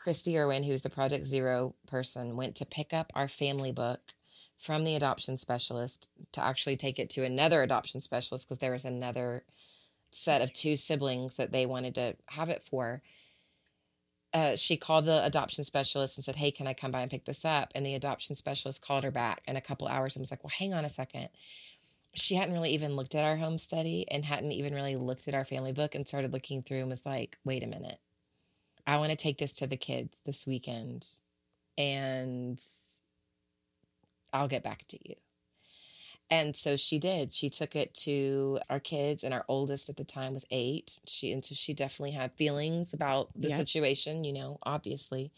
[0.00, 4.00] Christy Irwin, who's the Project Zero person, went to pick up our family book
[4.56, 8.86] from the adoption specialist to actually take it to another adoption specialist because there was
[8.86, 9.44] another
[10.10, 13.02] set of two siblings that they wanted to have it for.
[14.32, 17.26] Uh, she called the adoption specialist and said, Hey, can I come by and pick
[17.26, 17.70] this up?
[17.74, 20.52] And the adoption specialist called her back in a couple hours and was like, Well,
[20.56, 21.28] hang on a second.
[22.14, 25.34] She hadn't really even looked at our home study and hadn't even really looked at
[25.34, 27.98] our family book and started looking through and was like, Wait a minute.
[28.90, 31.06] I want to take this to the kids this weekend
[31.78, 32.60] and
[34.32, 35.14] I'll get back to you.
[36.28, 37.32] And so she did.
[37.32, 41.00] She took it to our kids, and our oldest at the time was eight.
[41.06, 43.56] She and so she definitely had feelings about the Yep.
[43.58, 45.32] situation, you know, obviously.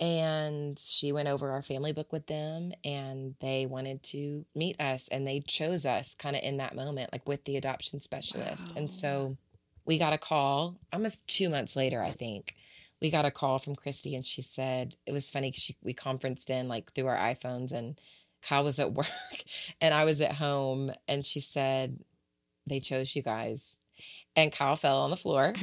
[0.00, 5.08] And she went over our family book with them, and they wanted to meet us,
[5.08, 8.72] and they chose us kind of in that moment, like with the adoption specialist.
[8.76, 9.36] And so
[9.84, 12.54] we got a call almost two months later, I think.
[13.00, 15.52] We got a call from Christy, and she said it was funny.
[15.52, 17.98] She we conferenced in like through our iPhones, and
[18.42, 19.06] Kyle was at work,
[19.80, 22.00] and I was at home, and she said
[22.66, 23.80] they chose you guys,
[24.36, 25.54] and Kyle fell on the floor in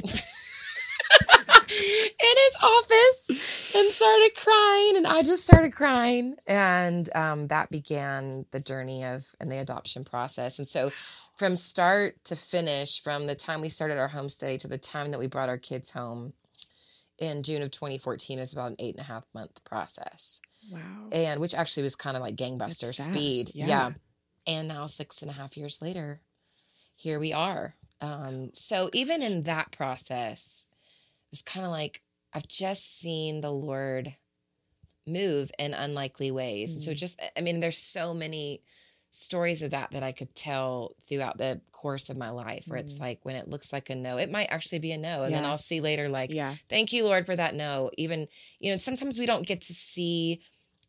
[1.70, 8.60] his office and started crying, and I just started crying, and um, that began the
[8.60, 10.90] journey of and the adoption process, and so
[11.36, 15.10] from start to finish, from the time we started our home study to the time
[15.10, 16.32] that we brought our kids home
[17.18, 20.40] in June of 2014 is about an eight and a half month process.
[20.70, 21.08] Wow.
[21.12, 23.46] And which actually was kind of like gangbuster speed.
[23.46, 23.90] fast, yeah.
[24.46, 26.20] And now six and a half years later,
[26.96, 27.74] here we are.
[28.00, 32.02] Um, so even in that process, it was kind of like
[32.32, 34.14] I've just seen the Lord
[35.06, 36.74] move in unlikely ways.
[36.74, 38.62] And so just I mean, there's so many
[39.10, 42.96] stories of that that I could tell throughout the course of my life where it's
[42.96, 43.00] Mhm.
[43.00, 45.22] like when it looks like a no, it might actually be a no.
[45.22, 46.54] And then I'll see later like Yeah.
[46.68, 50.40] thank you lord for that no even you know sometimes we don't get to see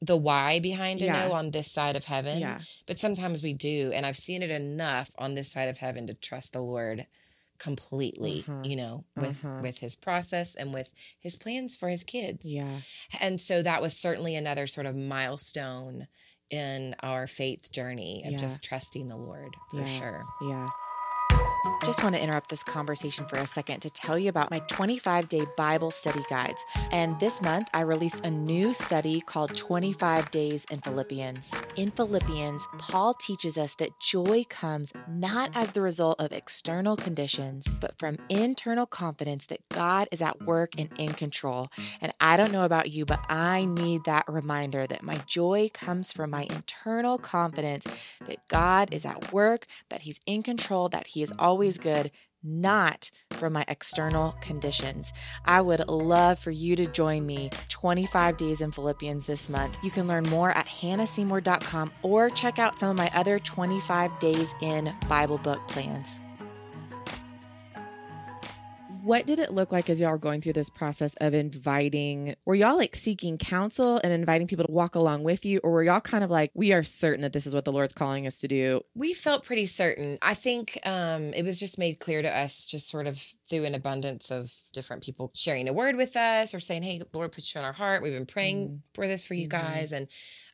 [0.02, 1.28] the why behind a Yeah.
[1.28, 2.62] no on this side of heaven Yeah.
[2.86, 6.14] but sometimes we do and i've seen it enough on this side of heaven to
[6.14, 7.08] trust the lord
[7.58, 8.62] completely Uh-huh.
[8.64, 9.60] you know with Uh-huh.
[9.64, 12.82] with his process and with his plans for his kids Yeah.
[13.20, 16.08] and so that was certainly another sort of milestone
[16.50, 18.38] in our faith journey of Yeah.
[18.38, 19.86] just trusting the lord for Yeah.
[19.86, 20.68] sure Yeah.
[21.86, 25.30] Just want to interrupt this conversation for a second to tell you about my 25
[25.30, 26.66] day Bible study guides.
[26.92, 31.56] And this month, I released a new study called 25 Days in Philippians.
[31.76, 37.68] In Philippians, Paul teaches us that joy comes not as the result of external conditions,
[37.68, 41.70] but from internal confidence that God is at work and in control.
[42.02, 46.12] And I don't know about you, but I need that reminder that my joy comes
[46.12, 47.86] from my internal confidence
[48.26, 52.12] that God is at work, that He's in control, that He is always good,
[52.44, 55.12] not from my external conditions.
[55.46, 59.78] I would love for you to join me 25 days in Philippians this month.
[59.84, 64.54] You can learn more at hannahseymour.com or check out some of my other 25 days
[64.62, 66.20] in Bible book plans.
[69.08, 72.36] What did it look like as y'all were going through this process of inviting?
[72.44, 75.62] Were y'all like seeking counsel and inviting people to walk along with you?
[75.64, 77.94] Or were y'all kind of like, we are certain that this is what the Lord's
[77.94, 78.82] calling us to do?
[78.96, 80.18] We felt pretty certain.
[80.22, 83.76] I think um, it was just made clear to us, just sort of through an
[83.76, 87.62] abundance of different people sharing a word with us or saying, hey, Lord, put you
[87.62, 88.04] on our heart.
[88.04, 89.66] We've been praying mm for this for you mm-hmm.
[89.66, 89.94] guys.
[89.94, 90.08] And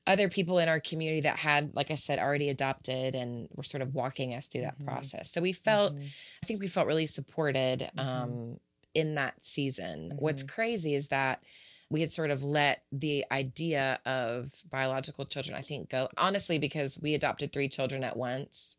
[0.05, 3.81] other people in our community that had, like I said, already adopted and were sort
[3.81, 4.85] of walking us through that mm-hmm.
[4.85, 5.31] process.
[5.31, 6.05] So we felt, mm-hmm.
[6.43, 7.99] I think we felt really supported mm-hmm.
[7.99, 8.59] um,
[8.93, 10.13] in that season.
[10.19, 10.53] What's mm-hmm.
[10.53, 11.43] crazy is that
[11.89, 16.99] we had sort of let the idea of biological children, I think, go honestly, because
[17.01, 18.77] we adopted three children at once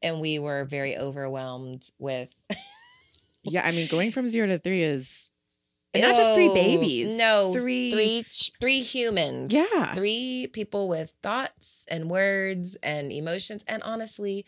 [0.00, 2.34] and we were very overwhelmed with.
[3.42, 5.31] yeah, I mean, going from zero to three is
[5.94, 7.18] and not just three babies.
[7.18, 8.24] No, three, three,
[8.60, 9.52] three humans.
[9.52, 14.46] Yeah, three people with thoughts and words and emotions, and honestly,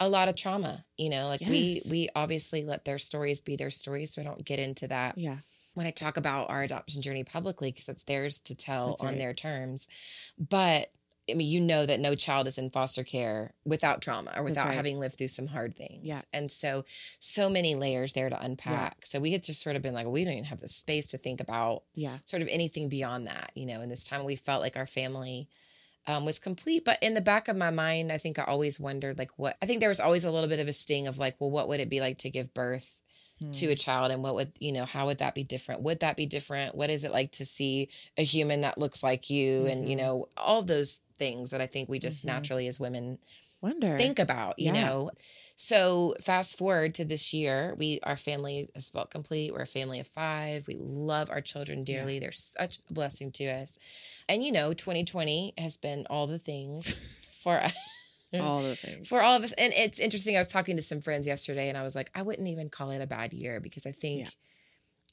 [0.00, 0.84] a lot of trauma.
[0.96, 1.50] You know, like yes.
[1.50, 5.18] we we obviously let their stories be their stories, so I don't get into that.
[5.18, 5.36] Yeah.
[5.74, 9.34] When I talk about our adoption journey publicly, because it's theirs to tell on their
[9.34, 9.88] terms,
[10.38, 10.88] but
[11.28, 14.66] I mean, you know that no child is in foster care without trauma or without
[14.66, 14.74] right.
[14.74, 16.04] having lived through some hard things.
[16.04, 16.20] Yeah.
[16.32, 16.84] And so,
[17.18, 18.96] so many layers there to unpack.
[19.00, 19.06] Yeah.
[19.06, 21.10] So we had just sort of been like, well, we don't even have the space
[21.10, 22.18] to think about yeah.
[22.24, 25.48] sort of anything beyond that, you know, in this time we felt like our family
[26.06, 26.84] um, was complete.
[26.84, 29.66] But in the back of my mind, I think I always wondered, like, what I
[29.66, 31.80] think there was always a little bit of a sting of like, well, what would
[31.80, 33.02] it be like to give birth
[33.52, 33.74] to a hmm.
[33.74, 36.74] child and what would you know how would that be different would that be different
[36.74, 39.68] what is it like to see a human that looks like you mm-hmm.
[39.68, 40.06] and you mm-hmm.
[40.06, 42.28] know all those things that i think we just mm-hmm.
[42.28, 43.18] naturally as women
[43.60, 44.86] wonder think about you yeah.
[44.86, 45.10] know
[45.54, 50.00] so fast forward to this year we our family is felt complete we're a family
[50.00, 52.20] of five we love our children dearly yeah.
[52.20, 53.78] they're such a blessing to us
[54.30, 56.98] and you know 2020 has been all the things
[57.42, 57.74] for us
[58.40, 59.52] all the things for all of us.
[59.52, 60.36] And it's interesting.
[60.36, 62.90] I was talking to some friends yesterday, and I was like, I wouldn't even call
[62.90, 64.30] it a bad year because I think, yeah.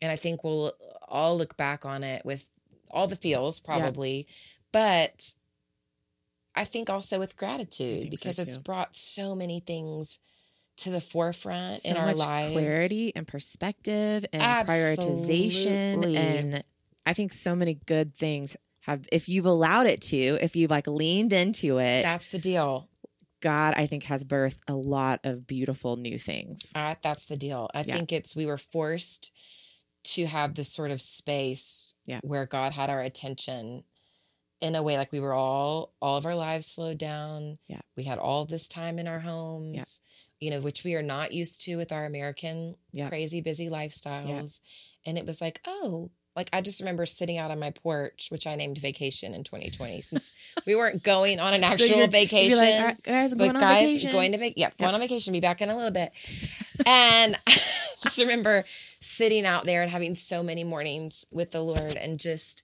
[0.01, 0.73] and I think we'll
[1.07, 2.49] all look back on it with
[2.91, 4.33] all the feels probably, yeah.
[4.71, 5.33] but
[6.55, 10.19] I think also with gratitude because so it's brought so many things
[10.77, 15.49] to the forefront so in our lives clarity and perspective and Absolutely.
[15.49, 16.63] prioritization and
[17.05, 20.87] i think so many good things have if you've allowed it to if you've like
[20.87, 22.87] leaned into it that's the deal
[23.43, 26.71] God, I think, has birthed a lot of beautiful new things.
[26.73, 27.69] Uh, that's the deal.
[27.73, 27.93] I yeah.
[27.93, 29.33] think it's we were forced
[30.05, 32.21] to have this sort of space yeah.
[32.23, 33.83] where God had our attention
[34.61, 37.57] in a way like we were all all of our lives slowed down.
[37.67, 37.81] Yeah.
[37.97, 39.75] We had all this time in our homes.
[39.75, 39.83] Yeah.
[40.39, 43.09] You know, which we are not used to with our American yeah.
[43.09, 44.61] crazy busy lifestyles.
[45.05, 48.47] And it was like, oh, like I just remember sitting out on my porch, which
[48.47, 50.31] I named vacation in 2020, since
[50.65, 52.57] we weren't going on an actual so vacation.
[52.57, 54.11] Like, guys, I'm going guys, on vacation.
[54.11, 54.55] going to vacation.
[54.57, 55.33] Yeah, going on vacation.
[55.33, 56.11] Be back in a little bit.
[56.85, 58.63] and I just remember
[58.99, 62.63] sitting out there and having so many mornings with the Lord, and just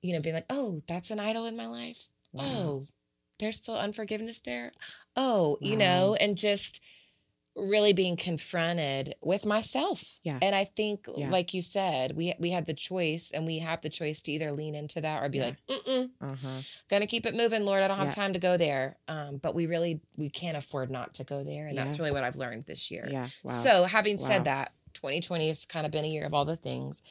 [0.00, 2.06] you know being like, oh, that's an idol in my life.
[2.32, 2.44] Wow.
[2.44, 2.86] Oh,
[3.38, 4.72] there's still unforgiveness there.
[5.16, 5.56] Oh, wow.
[5.60, 6.80] you know, and just
[7.54, 10.18] really being confronted with myself.
[10.22, 10.38] Yeah.
[10.40, 11.28] And I think, yeah.
[11.28, 14.52] like you said, we we had the choice and we have the choice to either
[14.52, 15.44] lean into that or be yeah.
[15.44, 16.60] like, mm uh-huh.
[16.88, 17.82] gonna keep it moving, Lord.
[17.82, 18.12] I don't have yeah.
[18.12, 18.96] time to go there.
[19.08, 21.66] Um, but we really we can't afford not to go there.
[21.66, 23.08] And that's really what I've learned this year.
[23.10, 23.28] Yeah.
[23.42, 23.52] Wow.
[23.52, 24.26] So having wow.
[24.26, 27.02] said that, 2020 has kind of been a year of all the things.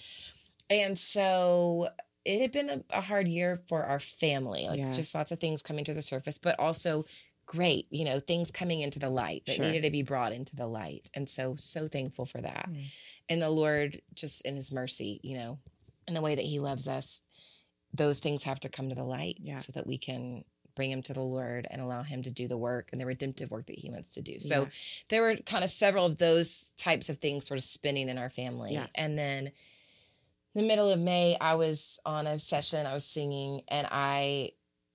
[0.70, 1.90] And so
[2.24, 5.62] it had been a, a hard year for our family, like just lots of things
[5.62, 7.04] coming to the surface, but also
[7.52, 9.66] great, you know, things coming into the light that sure.
[9.66, 11.10] needed to be brought into the light.
[11.14, 12.70] And so, so thankful for that.
[12.70, 12.84] Mm.
[13.28, 15.60] And the Lord, just in his mercy, you know,
[16.08, 17.24] in the way that he loves us,
[17.94, 19.58] those things have to come to the light yeah.
[19.58, 22.58] so that we can bring him to the Lord and allow him to do the
[22.58, 24.40] work and the redemptive work that he wants to do.
[24.40, 24.68] So yeah.
[25.10, 28.30] there were kind of several of those types of things sort of spinning in our
[28.30, 28.76] family.
[28.76, 28.88] Yeah.
[28.96, 29.52] And then
[30.56, 34.52] the middle of May, I was on a session, I was singing, and I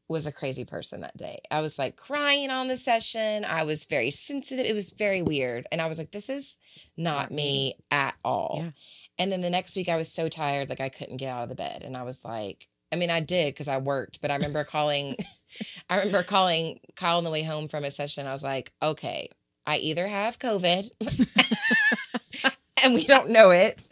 [0.09, 1.40] was a crazy person that day.
[1.51, 3.45] I was like crying on the session.
[3.45, 4.64] I was very sensitive.
[4.64, 5.66] It was very weird.
[5.73, 6.61] And I was like, this is
[6.97, 7.75] not, me.
[7.90, 8.61] at all.
[8.62, 8.71] Yeah.
[9.19, 11.49] And then the next week I was so tired, like I couldn't get out of
[11.49, 11.83] the bed.
[11.83, 15.16] And I was like, I mean, I did because I worked, but I remember calling,
[15.90, 18.27] I remember calling Kyle on the way home from a session.
[18.27, 19.31] I was like, okay,
[19.66, 20.88] I either have COVID
[22.85, 23.85] and we don't know it,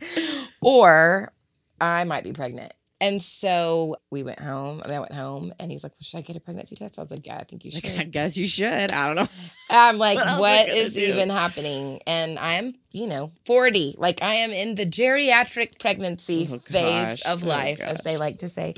[0.60, 1.32] or
[1.80, 2.72] I might be pregnant.
[3.04, 4.80] And so we went home.
[4.84, 6.98] I, mean, I went home and he's like, well, should I get a pregnancy test?
[6.98, 8.92] I was like, yeah, I think you Like, I guess you should.
[8.92, 9.28] I don't know.
[9.70, 11.02] I'm like, What what am I gonna is do?
[11.02, 12.00] even happening?
[12.06, 13.96] And I'm, you know, 40.
[13.98, 18.38] Like I am in the geriatric pregnancy Oh, phase of Oh, life, as they like
[18.38, 18.74] to say.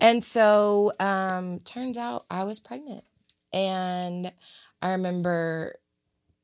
[0.00, 3.02] And so um turns out I was pregnant.
[3.52, 4.32] And
[4.82, 5.76] I remember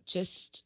[0.06, 0.64] just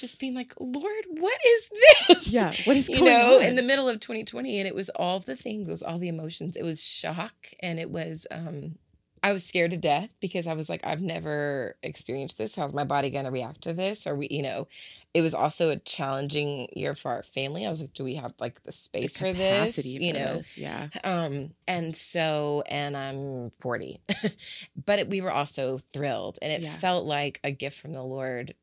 [0.00, 1.70] just being like, Lord, what is
[2.08, 2.32] this?
[2.32, 2.52] Yeah.
[2.64, 3.42] What is you know, on?
[3.44, 6.08] in the middle of 2020, and it was all the things, it was all the
[6.08, 6.56] emotions.
[6.56, 8.76] It was shock, and it was um,
[9.22, 12.56] I was scared to death because I was like, I've never experienced this.
[12.56, 14.06] How's my body going to react to this?
[14.06, 14.66] Or we, you know,
[15.12, 17.66] it was also a challenging year for our family.
[17.66, 19.84] I was like, do we have like the space for this?
[19.84, 20.88] You for know, this, Yeah.
[21.04, 24.00] um, and so, and I'm 40,
[24.86, 26.70] but it, we were also thrilled, and it Yeah.
[26.70, 28.54] felt like a gift from the Lord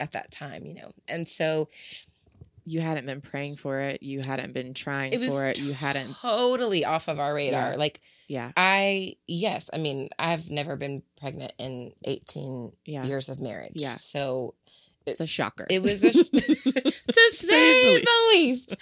[0.00, 0.92] at that time, you know.
[1.06, 1.68] And so
[2.66, 4.02] You hadn't been praying for it.
[4.02, 5.58] You hadn't been trying it for it.
[5.60, 6.14] You hadn't.
[6.14, 7.70] totally off of our radar.
[7.72, 7.76] Yeah.
[7.76, 8.52] Like Yeah.
[8.56, 13.04] I, yes, I mean, I've never been pregnant in 18 Yeah.
[13.04, 13.72] years of marriage.
[13.76, 13.96] Yeah.
[13.96, 14.54] So
[15.06, 15.66] It's a shocker.
[15.70, 18.76] it was a, to say the least.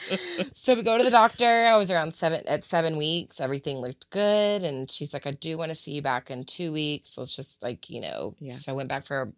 [0.57, 1.65] So we go to the doctor.
[1.65, 3.41] I was around seven at seven weeks.
[3.41, 6.73] Everything looked good, and she's like, "I do want to see you back in two
[6.73, 7.17] weeks.
[7.17, 8.53] Let's just like you know." Yeah.
[8.53, 9.33] So I went back for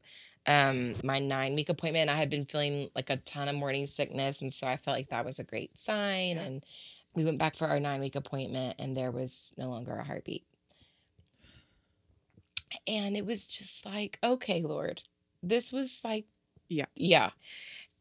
[0.47, 2.11] um my nine week appointment.
[2.11, 5.09] I had been feeling like a ton of morning sickness, and so I felt like
[5.09, 6.37] that was a great sign.
[6.37, 6.43] Yeah.
[6.43, 6.65] And
[7.15, 10.45] we went back for our nine week appointment, and there was no longer a heartbeat.
[12.87, 15.03] And it was just like, okay, Lord,
[15.43, 16.27] this was like,
[16.69, 16.87] Yeah.
[16.95, 17.31] yeah.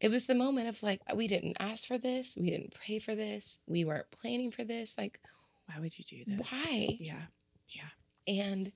[0.00, 2.38] It was the moment of like, we didn't ask for this.
[2.40, 3.60] We didn't pray for this.
[3.66, 4.96] We weren't planning for this.
[4.96, 5.20] Like,
[5.66, 6.50] Why would you do this?
[6.50, 6.96] Why?
[7.00, 7.22] Yeah.
[7.68, 7.82] Yeah.
[8.28, 8.72] And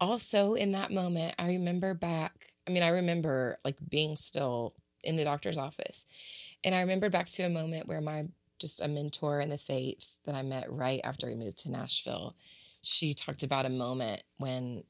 [0.00, 5.16] also in that moment, I remember back, I mean, I remember like being still in
[5.16, 6.06] the doctor's office.
[6.64, 8.26] And I remember back to a moment where my
[8.58, 12.34] just a mentor in the faith that I met right after we moved to Nashville,
[12.82, 14.84] she talked about a moment when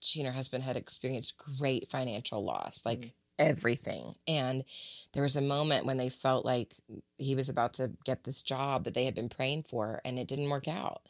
[0.00, 3.12] she and her husband had experienced great financial loss, like Mm.
[3.38, 4.14] everything.
[4.26, 4.64] And
[5.12, 6.74] there was a moment when they felt like
[7.16, 10.28] he was about to get this job that they had been praying for and it
[10.28, 11.02] didn't work out.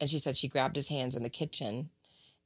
[0.00, 1.90] And she said she grabbed his hands in the kitchen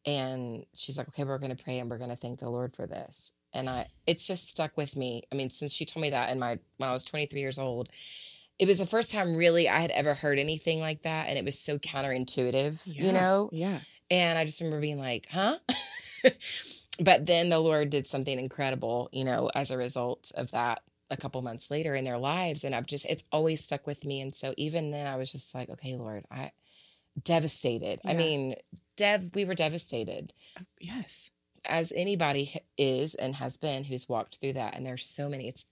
[0.06, 2.74] and she's like, okay, we're going to pray and we're going to thank the Lord
[2.74, 3.32] for this.
[3.52, 5.22] And I, it's just stuck with me.
[5.32, 7.88] I mean, since she told me that in my, when I was 23 years old,
[8.58, 11.28] it was the first time really I had ever heard anything like that.
[11.28, 13.50] And it was so counterintuitive, you know?
[13.52, 13.80] Yeah.
[14.10, 15.58] And I just remember being like, huh?
[17.00, 21.16] but then the Lord did something incredible, you know, as a result of that a
[21.16, 22.64] couple months later in their lives.
[22.64, 24.20] And I've just, it's always stuck with me.
[24.20, 26.50] And so even then I was just like, okay, Lord, I
[27.22, 28.00] devastated.
[28.04, 28.54] I mean,
[28.96, 31.30] dev, we were devastated oh, Yes.
[31.64, 34.76] as anybody is and has been who's walked through that.
[34.76, 35.66] And there's so many, it's,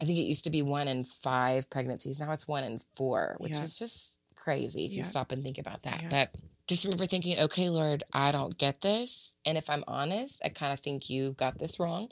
[0.00, 2.20] I think it used to be one in five pregnancies.
[2.20, 3.64] Now it's one in four, which Yeah.
[3.64, 6.02] is just crazy if you stop and think about that.
[6.02, 6.08] Yeah.
[6.10, 6.34] But
[6.66, 9.36] just remember thinking, okay, Lord, I don't get this.
[9.44, 12.08] And if I'm honest, I kind of think you got this wrong.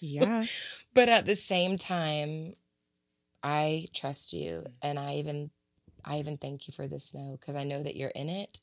[0.00, 0.44] Yeah.
[0.94, 2.54] but at the same time,
[3.42, 4.62] I trust you.
[4.64, 4.72] Mm.
[4.82, 5.50] And I even,
[6.06, 8.60] I even thank you for this snow because I know that you're in it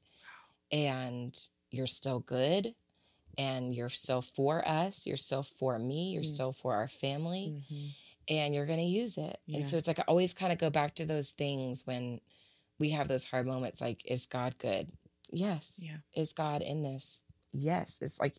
[0.71, 1.37] and
[1.71, 2.73] you're still good
[3.37, 5.05] and you're still for us.
[5.05, 6.11] You're still for me.
[6.13, 6.33] You're Mm.
[6.33, 7.89] still for our family Mhm.
[8.29, 9.39] and you're going to use it.
[9.45, 9.57] Yeah.
[9.59, 12.21] And so it's like I always kind of go back to those things when
[12.79, 14.91] we have those hard moments like, is God good?
[15.31, 15.79] Yes.
[15.83, 15.97] Yeah.
[16.13, 17.23] Is God in this?
[17.51, 17.99] Yes.
[18.01, 18.35] It's like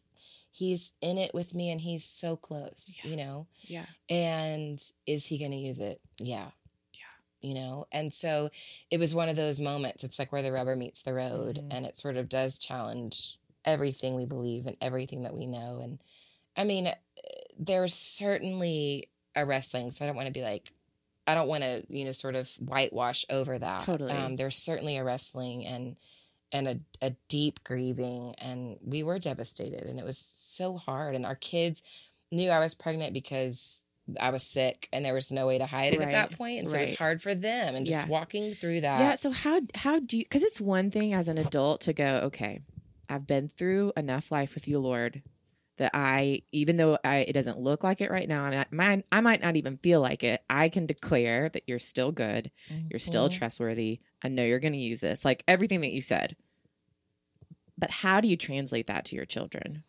[0.50, 3.10] he's in it with me and he's so close, Yeah.
[3.10, 3.46] you know?
[3.62, 3.86] Yeah.
[4.08, 6.00] And is he going to use it?
[6.18, 6.50] Yeah.
[7.44, 7.86] You know?
[7.92, 8.48] And so
[8.90, 10.02] it was one of those moments.
[10.02, 11.68] It's like where the rubber meets the road Mhm.
[11.70, 15.80] and it sort of does challenge everything we believe and everything that we know.
[15.82, 15.98] And
[16.56, 16.94] I mean, eh,
[17.58, 19.90] there's certainly a wrestling.
[19.90, 20.72] So I don't want to be like,
[21.26, 23.80] I don't want to, you know, sort of whitewash over that.
[23.80, 24.10] Totally.
[24.12, 25.96] Um, there's certainly a wrestling and
[26.52, 31.26] and a, a deep grieving and we were devastated and it was so hard and
[31.26, 31.82] our kids
[32.30, 33.86] knew i was pregnant because
[34.20, 36.58] i was sick and there was no way to hide it at that Right, point
[36.60, 38.10] and so it was hard for them and just Yeah.
[38.10, 39.14] walking through that Yeah.
[39.14, 40.24] So how how do you?
[40.24, 42.60] Because it's one thing as an adult to go, okay,
[43.08, 45.22] I've been through enough life with you, Lord,
[45.78, 49.04] that I, even though I, it doesn't look like it right now, and I might,
[49.10, 52.50] I might not even feel like it, I can declare that you're still good,
[52.90, 53.32] you're still Mhm.
[53.32, 54.00] trustworthy.
[54.22, 56.36] I know you're going to use this, like everything that you said.
[57.76, 59.82] but how do you translate that to your children?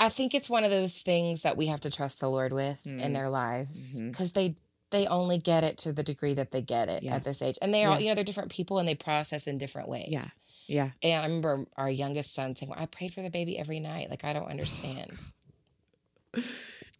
[0.00, 2.82] I think it's one of those things that we have to trust the Lord with
[2.84, 3.00] Mm.
[3.00, 4.56] in their lives because they
[4.90, 7.16] they only get it to the degree that they get it Yeah.
[7.16, 7.98] at this age, and they are Yeah.
[7.98, 10.08] you know they're different people and they process in different ways.
[10.10, 10.24] Yeah.
[10.66, 10.90] Yeah.
[11.02, 14.08] And I remember our youngest son saying, well, "I prayed for the baby every night.
[14.10, 15.12] Like I don't understand."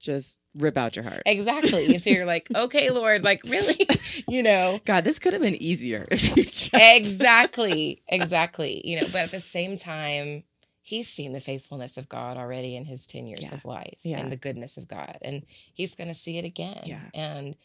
[0.01, 1.23] Just rip out your heart.
[1.27, 1.87] exactly.
[1.93, 3.77] And so you're like, "Okay, Lord, like really?"
[4.29, 4.79] you know.
[4.85, 9.31] God, this could have been easier if you just exactly exactly you know but at
[9.33, 10.45] the same time
[10.89, 13.55] he's seen the faithfulness of god already in his 10 years Yeah.
[13.55, 14.21] of life Yeah.
[14.21, 17.01] and the goodness of god and he's going to see it again Yeah.
[17.15, 17.57] and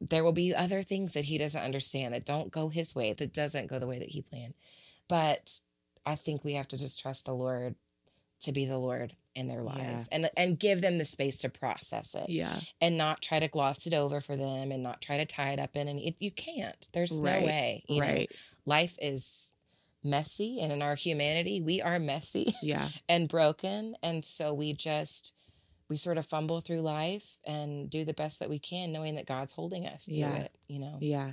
[0.00, 3.32] there will be other things that he doesn't understand that don't go his way that
[3.32, 4.54] doesn't go the way that he planned
[5.08, 5.60] but
[6.06, 7.74] i think we have to just trust the lord
[8.40, 9.74] to be the lord in their Yeah.
[9.74, 12.58] lives and and give them the space to process it Yeah.
[12.80, 15.58] and not try to gloss it over for them and not try to tie it
[15.58, 17.40] up in and it, you can't there's Right.
[17.40, 18.06] no way you know?
[18.06, 18.32] Right.
[18.64, 19.52] life is
[20.04, 22.88] messy and in our humanity we are messy Yeah.
[23.08, 25.34] and broken and so we just
[25.90, 29.26] we sort of fumble through life and do the best that we can knowing that
[29.26, 30.34] god's holding us through Yeah.
[30.36, 31.32] it you know Yeah.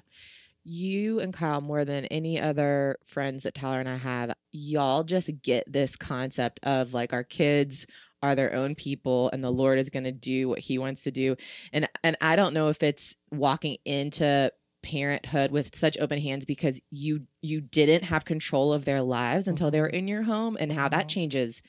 [0.68, 5.30] You and Kyle, more than any other friends that Tyler and I have, y'all just
[5.43, 7.86] get this concept of like our kids
[8.24, 11.11] are their own people and the Lord is going to do what he wants to
[11.11, 11.36] do.
[11.72, 14.51] And and I don't know if it's walking into
[14.86, 19.69] parenthood with such open hands because you you didn't have control of their lives until
[19.71, 21.09] they were in your home and how that Mhm.
[21.09, 21.61] changes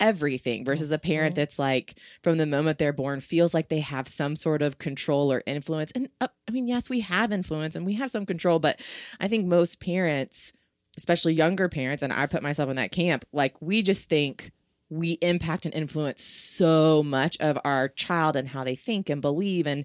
[0.00, 1.36] everything versus a parent Mhm.
[1.36, 5.32] that's like from the moment they're born feels like they have some sort of control
[5.32, 8.58] or influence and uh, i mean yes we have influence and we have some control
[8.58, 8.80] but
[9.20, 10.52] i think most parents
[10.96, 14.50] especially younger parents and i put myself in that camp like we just think
[14.90, 19.66] we impact and influence so much of our child and how they think and believe
[19.66, 19.84] and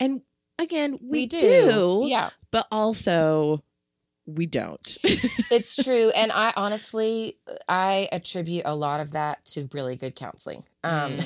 [0.00, 0.22] and
[0.60, 2.30] again we, do, yeah.
[2.50, 3.62] but also
[4.26, 4.98] we don't.
[5.50, 7.36] It's true and i honestly
[7.68, 10.62] i attribute a lot of that to really good counseling.
[10.84, 11.18] Um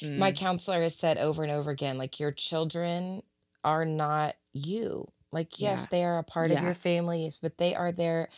[0.00, 0.18] Mm.
[0.18, 3.22] my counselor has said over and over again like your children
[3.64, 5.08] are not you.
[5.32, 5.86] Like yes Yeah.
[5.90, 8.28] they are a part of your families but they are their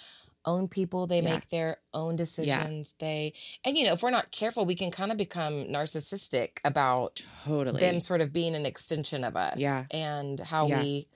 [0.46, 1.34] own people they Yeah.
[1.34, 3.32] make their own decisions they
[3.64, 7.80] and you know if we're not careful we can kind of become narcissistic about totally
[7.80, 9.84] them sort of being an extension of us Yeah.
[9.90, 10.82] and how Yeah.
[10.82, 11.08] we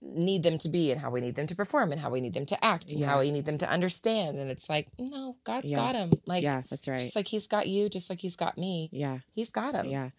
[0.00, 2.32] need them to be and how we need them to perform and how we need
[2.32, 3.08] them to act and Yeah.
[3.08, 5.76] how we need them to understand and it's like no god's Yeah.
[5.76, 8.56] got him like yeah that's right just like he's got you just like he's got
[8.56, 10.10] me yeah he's got him Yeah.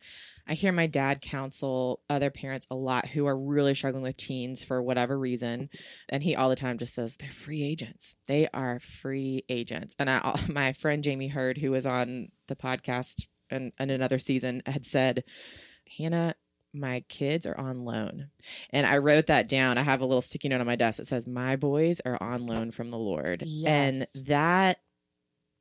[0.49, 4.63] I hear my dad counsel other parents a lot who are really struggling with teens
[4.63, 5.69] for whatever reason.
[6.09, 8.15] And he all the time just says, they're free agents.
[8.27, 9.95] They are free agents.
[9.99, 14.63] And I, my friend Jamie Hurd, who was on the podcast in, in another season,
[14.65, 15.23] had said,
[15.97, 16.33] Hannah,
[16.73, 18.29] my kids are on loan.
[18.71, 19.77] And I wrote that down.
[19.77, 22.47] I have a little sticky note on my desk that says, My boys are on
[22.47, 23.43] loan from the Lord.
[23.65, 24.79] And that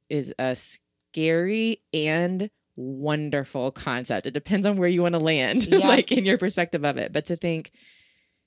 [0.08, 4.26] is a scary and wonderful concept.
[4.26, 5.78] It depends on where you want to land, Yeah.
[5.88, 7.12] like in your perspective of it.
[7.12, 7.70] But to think,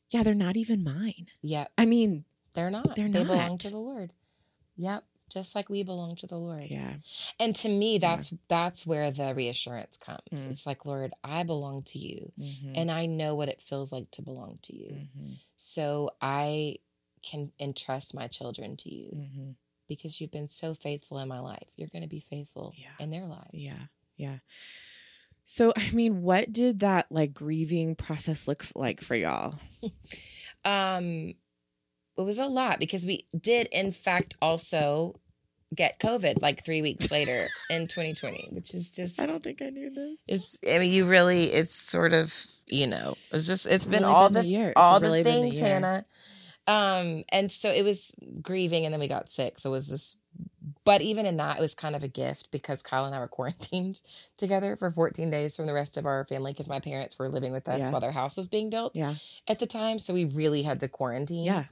[0.10, 1.28] yeah, they're not even mine.
[1.42, 4.12] yeah I mean, they're not They're they belong to the lord
[4.78, 6.94] yep just like we belong to the lord yeah,
[7.40, 10.50] and to me that's that's where the reassurance comes Mm.
[10.52, 12.74] it's like lord i belong to you Mhm.
[12.76, 15.36] and i know what it feels like to belong to you Mhm.
[15.56, 16.78] so i
[17.22, 19.56] can entrust my children to you Mhm.
[19.88, 22.96] because you've been so faithful in my life you're going to be faithful Yeah.
[23.00, 23.86] in their lives yeah,
[24.22, 24.38] yeah.
[25.44, 29.56] So, I mean, what did that like grieving process look like for y'all?
[30.66, 31.34] um
[32.18, 35.16] it was a lot because we did in fact also
[35.74, 39.70] get covid like three weeks later in 2020 which is just I don't think I
[39.70, 40.20] knew this.
[40.28, 42.36] it's i mean you really it's sort of
[42.68, 44.74] you know it's just it's been really all been the, the year.
[44.76, 45.68] All the the things year.
[45.68, 46.06] hannah
[46.68, 50.18] um and so it was grieving and then we got sick so it was just
[50.84, 53.28] but even in that it was kind of a gift because kyle and i were
[53.28, 54.02] quarantined
[54.38, 57.52] together for 14 days from the rest of our family because my parents were living
[57.54, 57.92] with us Yeah.
[57.92, 59.16] while their house was being built Yeah,
[59.48, 61.66] at the time so we really had to quarantine yeah,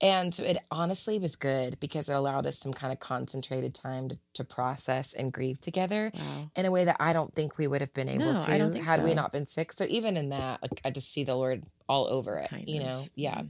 [0.00, 4.10] and so it honestly was good because it allowed us some kind of concentrated time
[4.10, 6.50] to, to process and grieve together wow.
[6.54, 9.02] in a way that I don't think we would have been able No, to had
[9.02, 9.72] we not been sick.
[9.72, 12.50] So even in that, like I just see the Lord all over it.
[12.66, 13.10] You know, Kindness.
[13.14, 13.42] yeah.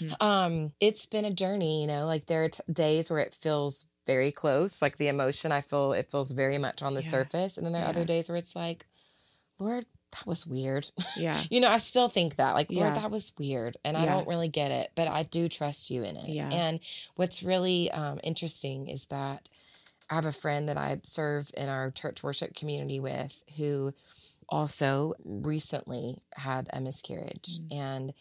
[0.00, 0.22] Mhm.
[0.22, 1.80] Um, it's been a journey.
[1.80, 5.52] You know, like there are t- days where it feels very close, like the emotion.
[5.52, 7.08] I feel it feels very much on the Yeah.
[7.08, 7.90] surface, and then there are Yeah.
[7.90, 8.86] other days where it's like,
[9.58, 10.90] Lord, that was weird.
[11.16, 13.00] Yeah, you know, I still think that, like, Lord, Yeah.
[13.02, 16.16] that was weird, and I don't really get it, but I do trust you in
[16.16, 16.28] it.
[16.30, 16.48] Yeah.
[16.50, 16.80] And
[17.16, 19.50] what's really um, interesting is that
[20.08, 23.92] I have a friend that I serve in our church worship community with who
[24.48, 27.72] also recently had a miscarriage Mm.
[27.76, 28.14] and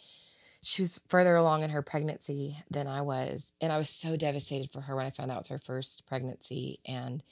[0.68, 3.54] she was further along in her pregnancy than I was.
[3.62, 6.06] And I was so devastated for her when I found out it was her first
[6.06, 7.24] pregnancy and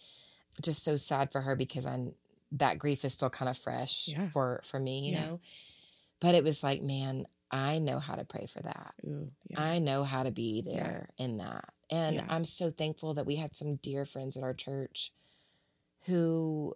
[0.62, 2.16] just so sad for her because I'm
[2.54, 4.30] that grief is still kind of fresh Yeah.
[4.30, 5.26] for for me, you Yeah.
[5.26, 5.40] know.
[6.22, 8.94] But it was like, man, I know how to pray for that.
[9.06, 9.62] Ooh, yeah.
[9.62, 11.74] I know how to be there in that.
[11.90, 12.24] And.
[12.30, 15.12] I'm so thankful that we had some dear friends at our church
[16.06, 16.74] who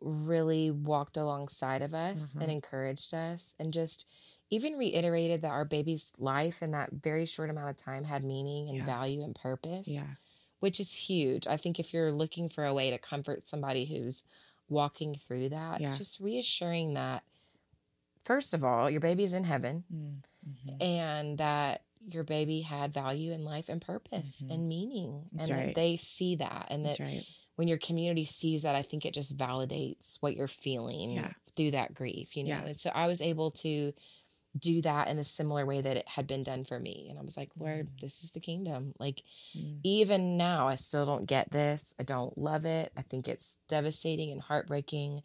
[0.00, 2.50] really walked alongside of us and mm-hmm.
[2.50, 4.08] encouraged us and just
[4.50, 8.68] even reiterated that our baby's life in that very short amount of time had meaning
[8.68, 8.84] and Yeah.
[8.86, 10.14] value and purpose, yeah.
[10.60, 11.46] which is huge.
[11.46, 14.22] I think if you're looking for a way to comfort somebody who's
[14.68, 15.88] walking through that, Yeah.
[15.88, 17.24] it's just reassuring that,
[18.24, 20.82] first of all, your baby's in heaven Mm, mhm.
[20.82, 24.50] and that your baby had value in life and purpose Mhm.
[24.54, 25.66] and meaning That's and right.
[25.66, 27.26] that they see that and That's that right.
[27.56, 31.32] when your community sees that i think it just validates what you're feeling Yeah.
[31.56, 32.64] through that grief you know Yeah.
[32.66, 33.92] and so i was able to
[34.58, 37.22] do that in a similar way that it had been done for me and i
[37.22, 38.00] was like lord Mm.
[38.00, 39.22] this is the kingdom like
[39.56, 43.58] Mm, even now i still don't get this i don't love it i think it's
[43.68, 45.22] devastating and heartbreaking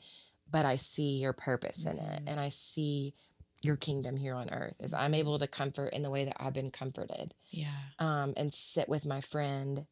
[0.50, 2.28] but i see your purpose in it Mhm.
[2.28, 3.14] and i see
[3.62, 6.54] your kingdom here on earth as i'm able to comfort in the way that i've
[6.54, 7.68] been comforted yeah.
[8.00, 9.86] um, and sit with my friend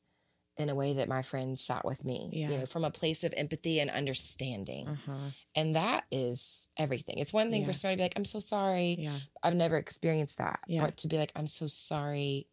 [0.60, 3.34] in a way that my friends sat with me you know from a place of
[3.36, 5.30] empathy and understanding Uh-huh.
[5.56, 7.68] and that is everything it's one thing Yeah.
[7.68, 9.20] for somebody to be like i'm so sorry Yeah.
[9.42, 10.82] i've never experienced that Yeah.
[10.86, 12.48] but to be like i'm so sorry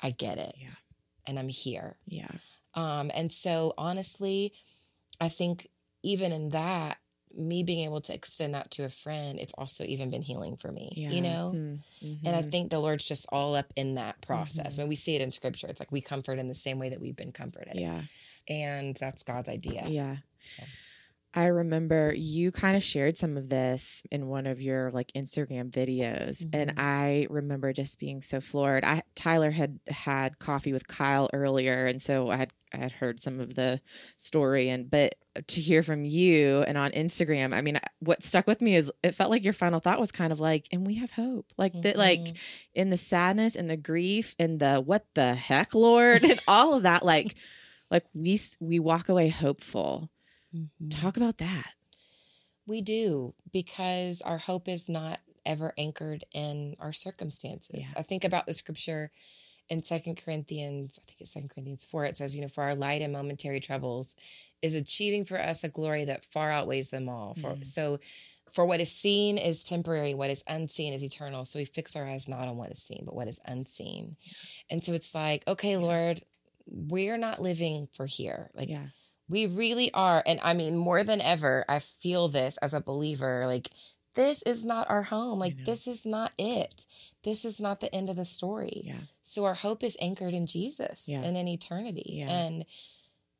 [0.00, 0.68] i get it Yeah.
[1.26, 2.30] and i'm here Yeah.
[2.74, 4.52] um, and so honestly,
[5.20, 5.68] I think
[6.02, 6.96] even in that,
[7.36, 10.70] me being able to extend that to a friend, it's also even been healing for
[10.72, 11.10] me, Yeah.
[11.10, 11.52] you know?
[11.54, 11.80] Mm,
[12.24, 12.50] And I mhm.
[12.50, 14.74] think the Lord's just all up in that process.
[14.74, 14.78] Mhm.
[14.78, 17.00] When we see it in scripture, it's like we comfort in the same way that
[17.00, 17.74] we've been comforted.
[17.78, 18.02] yeah.
[18.48, 19.86] And that's God's idea.
[19.88, 20.16] Yeah.
[20.40, 20.62] So,
[21.34, 25.70] I remember you kind of shared some of this in one of your like Instagram
[25.70, 26.78] videos and Mhm.
[26.78, 28.84] I remember just being so floored.
[28.84, 33.18] I Tyler had had coffee with Kyle earlier and so I had I had heard
[33.20, 33.80] some of the
[34.18, 35.14] story and but
[35.48, 39.14] to hear from you and on Instagram, I mean what stuck with me is it
[39.14, 41.46] felt like your final thought was kind of like and we have hope.
[41.56, 42.36] Like that like Mhm.
[42.74, 46.82] in the sadness and the grief and the what the heck lord and all of
[46.82, 47.34] that like
[47.90, 50.10] like we we walk away hopeful.
[50.54, 50.90] Mhm.
[50.90, 51.72] Talk about that.
[52.64, 57.92] we do because our hope is not ever anchored in our circumstances.
[57.92, 57.98] Yeah.
[57.98, 59.10] I think about the scripture
[59.68, 62.76] in Second Corinthians, I think it's Second Corinthians 4, it says, you know, for our
[62.76, 64.14] light and momentary troubles
[64.62, 67.34] is achieving for us a glory that far outweighs them all.
[67.34, 67.64] For Mhm.
[67.64, 67.98] so
[68.48, 71.44] for what is seen is temporary, what is unseen is eternal.
[71.44, 74.16] So we fix our eyes not on what is seen, but what is unseen.
[74.70, 76.24] And so it's like, okay, Lord,
[76.66, 78.50] we're not living for here.
[78.54, 78.88] Like yeah.
[79.32, 80.22] We really are.
[80.26, 83.44] And I mean, more than ever, I feel this as a believer.
[83.46, 83.70] Like,
[84.14, 85.38] this is not our home.
[85.38, 86.84] Like, this is not it.
[87.24, 88.82] This is not the end of the story.
[88.84, 88.98] Yeah.
[89.22, 91.22] So, our hope is anchored in Jesus Yeah.
[91.22, 92.16] and in eternity.
[92.18, 92.28] Yeah.
[92.30, 92.66] And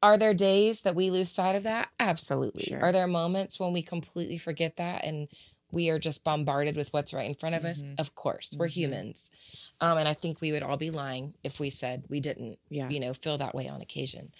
[0.02, 1.90] are there days that we lose sight of that?
[2.00, 2.64] Absolutely.
[2.64, 2.80] Sure.
[2.80, 5.28] Are there moments when we completely forget that and
[5.72, 7.82] we are just bombarded with what's right in front of us?
[7.82, 7.98] Mhm.
[7.98, 8.72] Of course, we're Mhm.
[8.72, 9.30] humans.
[9.80, 12.88] Um, and I think we would all be lying if we said we didn't Yeah.
[12.90, 14.32] you know, feel that way on occasion.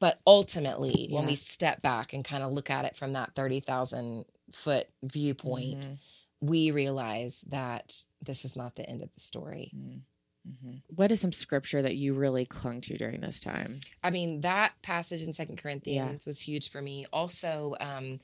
[0.00, 4.24] But ultimately, when we step back and kind of look at it from that 30,000
[4.50, 5.98] foot viewpoint, Mhm.
[6.40, 9.72] we realize that this is not the end of the story.
[9.76, 10.00] Mhm.
[10.48, 10.82] Mhm.
[10.94, 13.80] What is some scripture that you really clung to during this time?
[14.02, 17.04] I mean, that passage in Second Corinthians was huge for me.
[17.12, 18.18] Also, um,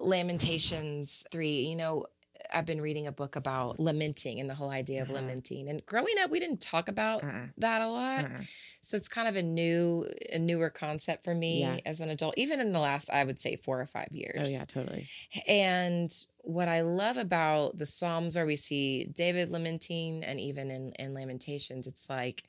[0.00, 2.06] Lamentations 3, you know,
[2.52, 5.20] I've been reading a book about lamenting and the whole idea of Uh-huh.
[5.20, 5.68] lamenting.
[5.70, 7.46] And growing up, we didn't talk about Uh-uh.
[7.58, 8.24] that a lot.
[8.24, 8.40] Uh-uh.
[8.82, 11.78] So it's kind of a new, a newer concept for me Yeah.
[11.86, 14.48] as an adult, even in the last, I would say, four or five years.
[14.48, 15.06] Oh yeah, totally.
[15.46, 20.92] And what I love about the Psalms, where we see David lamenting, and even in,
[20.98, 22.42] in Lamentations, it's like,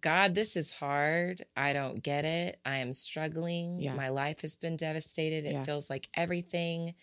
[0.00, 1.44] God, this is hard.
[1.56, 2.60] I don't get it.
[2.64, 3.80] I am struggling.
[3.80, 3.94] Yeah.
[3.94, 5.44] My life has been devastated.
[5.44, 5.62] It Yeah.
[5.64, 6.94] feels like everything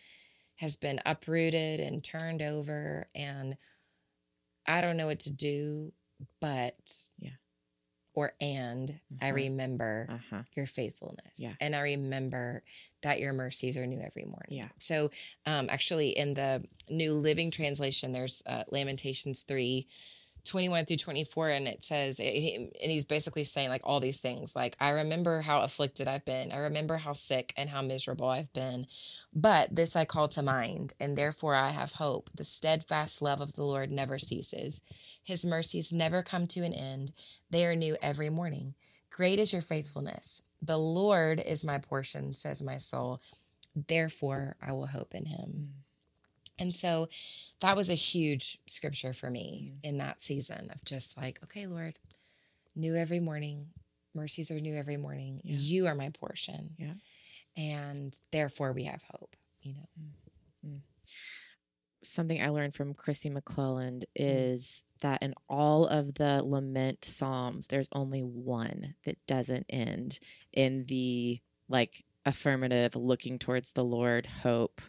[0.55, 3.09] has been uprooted and turned over.
[3.15, 3.57] And
[4.65, 5.93] I don't know what to do,
[6.39, 6.75] but,
[7.19, 7.31] Yeah.
[8.13, 9.35] or and I Uh-huh.
[9.35, 10.43] remember Uh-huh.
[10.55, 11.37] your faithfulness.
[11.37, 11.53] Yeah.
[11.59, 12.63] And I remember
[13.01, 14.57] that your mercies are new every morning.
[14.57, 14.69] Yeah.
[14.79, 15.11] So,
[15.45, 19.87] um, actually, in the New Living Translation, there's uh, Lamentations 3
[20.45, 24.77] 21 through 24, and it says, and he's basically saying like all these things like,
[24.79, 26.51] I remember how afflicted I've been.
[26.51, 28.87] I remember how sick and how miserable I've been.
[29.33, 32.29] But this I call to mind, and therefore I have hope.
[32.35, 34.81] The steadfast love of the Lord never ceases,
[35.23, 37.11] His mercies never come to an end.
[37.49, 38.75] They are new every morning.
[39.09, 40.41] Great is your faithfulness.
[40.61, 43.21] The Lord is my portion, says my soul.
[43.75, 45.84] Therefore, I will hope in him.
[46.57, 47.07] And so
[47.61, 49.79] that was a huge scripture for me Mm.
[49.89, 51.99] in that season of just like, okay, Lord,
[52.75, 53.73] new every morning,
[54.13, 55.41] mercies are new every morning.
[55.43, 55.57] Yeah.
[55.57, 56.75] You are my portion.
[56.77, 56.93] Yeah.
[57.57, 59.89] And therefore we have hope, you know.
[62.03, 64.05] something I learned from Chrissy McClelland Mm.
[64.15, 70.19] is that in all of the lament psalms, there's only one that doesn't end
[70.53, 74.81] in the like affirmative, looking towards the Lord, hope.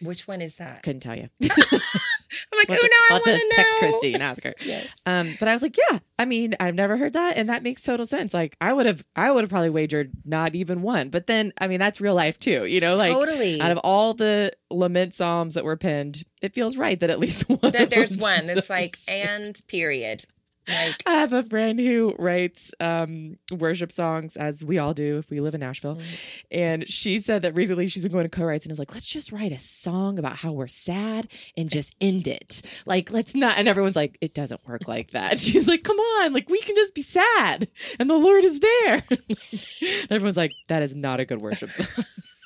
[0.00, 0.82] Which one is that?
[0.82, 1.28] Couldn't tell you.
[1.42, 3.40] I'm like, oh, no, I want to know.
[3.50, 4.54] text Christy and ask her.
[4.60, 5.02] Yes.
[5.06, 7.82] Um, but I was like, yeah, I mean, I've never heard that, and that makes
[7.82, 8.34] total sense.
[8.34, 11.08] Like, I would have, I would have probably wagered not even one.
[11.08, 12.94] But then, I mean, that's real life too, you know.
[12.94, 13.60] Like, totally.
[13.60, 17.48] out of all the lament psalms that were penned, it feels right that at least
[17.48, 17.72] one.
[17.72, 20.24] that there's one that's like, and period.
[20.68, 25.30] Like, I have a friend who writes um, worship songs, as we all do if
[25.30, 25.96] we live in Nashville.
[25.96, 26.44] Mm.
[26.50, 29.32] And she said that recently she's been going to co-writes and is like, let's just
[29.32, 32.62] write a song about how we're sad and just end it.
[32.86, 33.56] Like, let's not.
[33.56, 35.38] And everyone's like, it doesn't work like that.
[35.48, 39.04] She's like, come on, like we can just be sad and the Lord is there.
[40.10, 42.04] everyone's like, that is not a good worship song.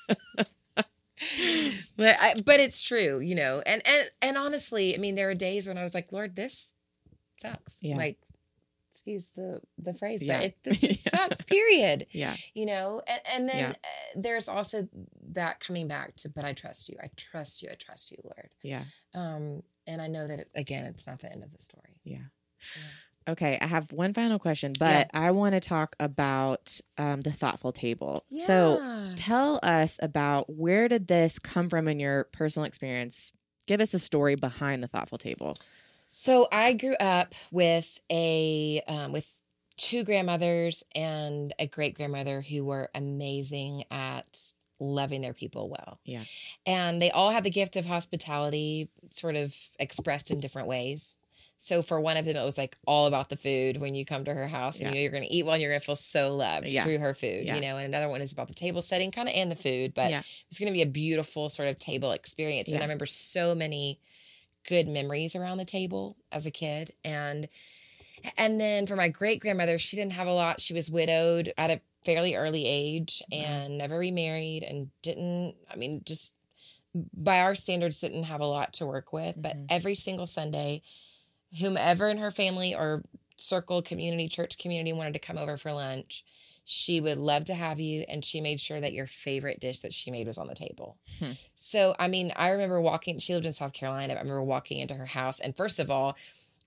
[1.96, 3.62] but I, but it's true, you know.
[3.66, 6.74] And and and honestly, I mean, there are days when I was like, Lord, this
[7.42, 7.78] sucks.
[7.82, 7.96] Yeah.
[7.96, 8.18] Like,
[8.88, 10.38] excuse the the phrase, Yeah.
[10.38, 11.16] but it this just Yeah.
[11.18, 11.42] sucks.
[11.42, 12.06] Period.
[12.12, 13.02] yeah, You know.
[13.06, 13.76] And and then uh,
[14.16, 14.88] there's also
[15.32, 16.96] that coming back to, but I trust you.
[17.02, 17.70] I trust you.
[17.70, 18.50] I trust you, Lord.
[18.62, 18.84] yeah,
[19.14, 21.98] Um, and I know that it, again, it's not the end of the story.
[22.04, 22.18] yeah.
[23.28, 25.08] Okay, I have one final question, but.
[25.14, 28.24] I want to talk about um, the thoughtful table.
[28.46, 33.32] So, tell us about where did this come from in your personal experience
[33.68, 35.54] give us a story behind the thoughtful table
[36.14, 39.40] So I grew up with a um, with
[39.78, 44.38] two grandmothers and a great grandmother who were amazing at
[44.78, 46.00] loving their people well.
[46.04, 46.22] Yeah.
[46.66, 51.16] And they all had the gift of hospitality sort of expressed in different ways.
[51.56, 54.26] So for one of them, it was like all about the food when you come
[54.26, 54.88] to her house and Yeah.
[54.90, 56.84] you know you're going to eat well and you're going to feel so loved Yeah.
[56.84, 57.54] through her food, Yeah.
[57.54, 57.78] you know.
[57.78, 60.22] And another one is about the table setting, kind of and the food, but Yeah.
[60.50, 62.68] it's going to be a beautiful sort of table experience.
[62.68, 63.98] And I remember so many
[64.68, 67.48] good memories around the table as a kid and
[68.36, 71.70] and then for my great grandmother she didn't have a lot she was widowed at
[71.70, 73.38] a fairly early age Wow.
[73.38, 76.34] and never remarried and didn't i mean just
[76.94, 79.66] by our standards didn't have a lot to work with but Mhm.
[79.68, 80.82] every single sunday
[81.60, 83.02] whomever in her family or
[83.36, 86.24] circle community church community wanted to come over for lunch
[86.64, 89.92] she would love to have you and she made sure that your favorite dish that
[89.92, 91.32] she made was on the table Hmm.
[91.54, 94.78] so i mean i remember walking she lived in south carolina but i remember walking
[94.78, 96.16] into her house and first of all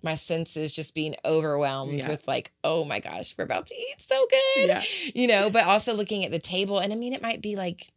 [0.04, 2.10] my senses just being overwhelmed Yeah.
[2.10, 4.84] with like oh my gosh we're about to eat so good yeah
[5.16, 7.88] you know but also looking at the table and i mean it might be like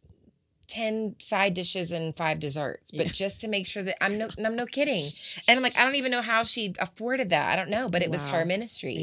[0.67, 3.11] 10 side dishes and five desserts but Yeah.
[3.11, 5.03] just to make sure that i'm no i'm no kidding
[5.47, 8.03] and i'm like i don't even know how she afforded that i don't know but
[8.03, 8.95] it was her ministry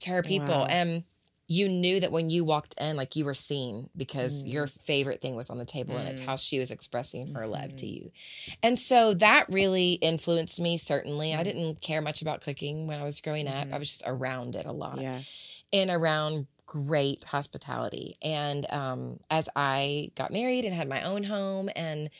[0.00, 0.66] to her people Wow.
[0.70, 1.04] and
[1.52, 4.52] you knew that when you walked in like you were seen because Mm.
[4.52, 6.26] your favorite thing was on the table and it's Mm.
[6.26, 7.94] how she was expressing her love to Mhm.
[7.96, 8.12] you
[8.62, 11.44] and so that really influenced me certainly i Mm.
[11.44, 14.64] didn't care much about cooking when i was growing up i was just around it
[14.64, 15.22] a lot yeah
[15.72, 18.16] and around great hospitality.
[18.22, 22.10] And um, as I got married and had my own home and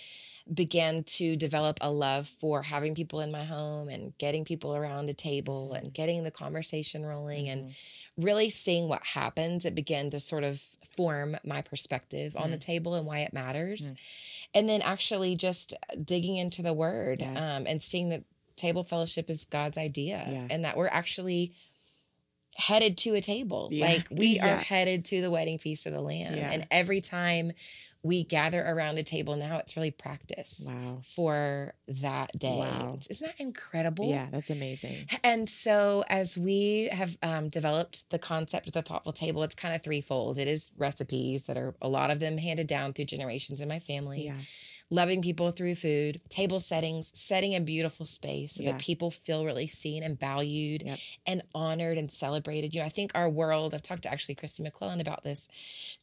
[0.52, 5.08] began to develop a love for having people in my home and getting people around
[5.08, 7.74] a table and getting the conversation rolling and Mhm.
[8.16, 12.62] really seeing what happens, it began to sort of form my perspective on the Mm.
[12.62, 13.92] table and why it matters.
[13.92, 13.96] Mm.
[14.54, 15.74] And then actually just
[16.04, 17.56] digging into the word Yeah.
[17.56, 18.24] um, and seeing that
[18.56, 20.46] table fellowship is God's idea Yeah.
[20.50, 21.52] and that we're actually
[22.60, 23.68] headed to a table.
[23.72, 23.86] Yeah.
[23.86, 26.34] Like we are headed to the wedding feast of the Lamb.
[26.34, 26.50] Yeah.
[26.52, 27.52] And every time
[28.02, 32.58] we gather around a table now, it's really practice wow for that day.
[32.58, 32.98] Wow.
[33.10, 34.08] Isn't that incredible?
[34.08, 39.12] yeah that's amazing And so, as we have um, developed the concept of the thoughtful
[39.12, 40.38] table, it's kind of threefold.
[40.38, 43.80] It is recipes that are a lot of them handed down through generations in my
[43.80, 44.36] family, yeah
[44.90, 48.72] loving people through food, table settings, setting a beautiful space so Yeah.
[48.72, 50.98] that people feel really seen and valued Yep.
[51.26, 52.74] and honored and celebrated.
[52.74, 55.48] You know, I think our world, I've talked to actually Christy McClellan about this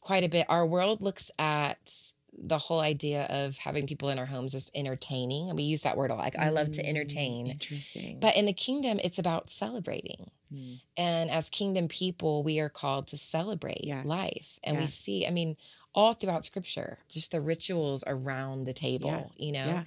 [0.00, 0.46] quite a bit.
[0.48, 5.48] Our world looks at the whole idea of having people in our homes is entertaining.
[5.48, 6.24] And we use that word a lot.
[6.24, 7.50] Like, I love to Mm, entertain.
[7.50, 10.30] interesting But in the kingdom, it's about celebrating.
[10.52, 10.80] Mm.
[10.96, 14.02] And as kingdom people, we are called to celebrate Yeah.
[14.04, 14.58] life.
[14.62, 14.82] And Yeah.
[14.82, 15.56] we see, I mean,
[15.94, 19.84] all throughout scripture, just the rituals around the table, you know?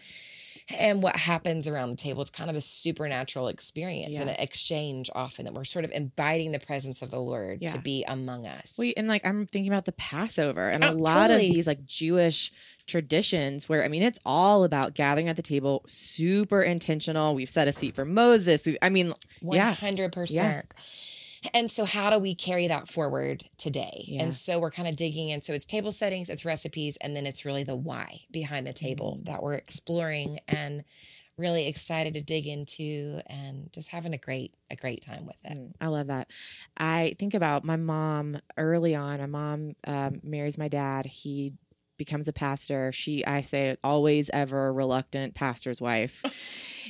[0.69, 0.77] Yeah.
[0.91, 2.21] and what happens around the table.
[2.21, 6.51] It's kind of a supernatural experience and an exchange often that we're sort of inviting
[6.51, 7.69] the presence of the Lord Yeah.
[7.69, 8.75] to be among us.
[8.77, 11.47] Wait, and like I'm thinking about the Passover and Oh, a lot totally.
[11.49, 12.51] of these like Jewish
[12.87, 17.33] traditions where I mean it's all about gathering at the table, super intentional.
[17.35, 18.65] We've set a seat for Moses.
[18.65, 19.75] We I mean, yeah.
[21.43, 21.49] 100%.
[21.53, 24.05] And so, how do we carry that forward today?
[24.07, 24.23] Yeah.
[24.23, 25.41] And so, we're kind of digging in.
[25.41, 29.17] So, it's table settings, it's recipes, and then it's really the why behind the table
[29.17, 29.31] Mm-hmm.
[29.31, 30.83] that we're exploring and
[31.37, 35.57] really excited to dig into and just having a great a great time with it.
[35.57, 36.27] Mm, I love that.
[36.77, 39.19] I think about my mom early on.
[39.19, 41.05] My mom um, marries my dad.
[41.07, 41.53] He
[42.01, 42.91] becomes a pastor.
[42.91, 46.23] She, I say, always ever reluctant pastor's wife.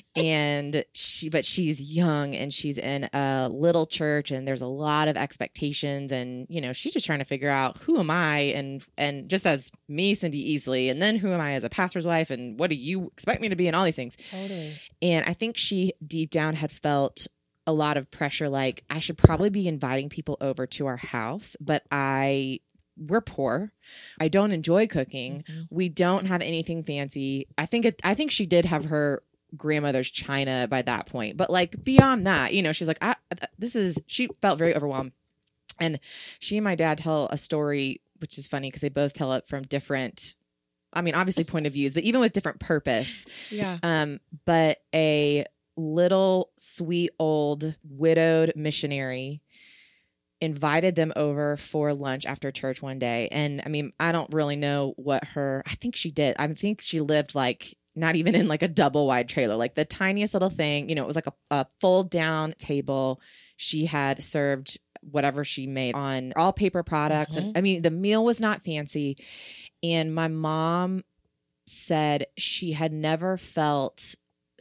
[0.16, 5.10] and she, but she's young and she's in a little church and there's a lot
[5.10, 6.14] of expectations.
[6.14, 8.54] And, you know, she's just trying to figure out who am I?
[8.56, 12.06] And, and just as me, Cindy Easley, and then who am I as a pastor's
[12.06, 12.30] wife?
[12.30, 13.68] And what do you expect me to be?
[13.68, 14.16] And all these things.
[14.16, 14.72] Totally.
[15.02, 17.28] And I think she deep down had felt
[17.68, 21.58] a lot of pressure like I should probably be inviting people over to our house,
[21.60, 22.62] but I
[23.08, 23.74] we're poor.
[24.20, 25.44] I don't enjoy cooking.
[25.50, 25.68] Mhm.
[25.70, 27.48] We don't have anything fancy.
[27.58, 29.24] I think it I think she did have her
[29.58, 31.36] grandmother's china by that point.
[31.38, 33.16] But like beyond that, you know, she's like I,
[33.58, 35.12] this is she felt very overwhelmed.
[35.80, 36.00] And
[36.40, 39.48] she and my dad tell a story which is funny because they both tell it
[39.48, 40.36] from different
[40.94, 43.26] I mean, obviously point of views, but even with different purpose.
[43.50, 43.80] Yeah.
[43.82, 45.46] Um, but a
[45.78, 49.42] little sweet old widowed missionary
[50.42, 53.30] invited them over for lunch after church one day.
[53.32, 56.36] And I mean, I don't really know what her, I think she did.
[56.40, 59.86] I think she lived like not even in like a double wide trailer, like the
[59.86, 60.90] tiniest little thing.
[60.90, 63.22] You know, it was like a, a fold down table.
[63.58, 67.36] She had served whatever she made on all paper products.
[67.36, 67.58] And mm-hmm.
[67.58, 69.18] I mean, the meal was not fancy.
[69.84, 71.04] And my mom
[71.68, 74.16] said she had never felt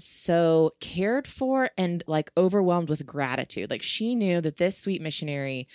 [0.04, 3.70] so cared for and like overwhelmed with gratitude.
[3.70, 5.68] Like she knew that this sweet missionary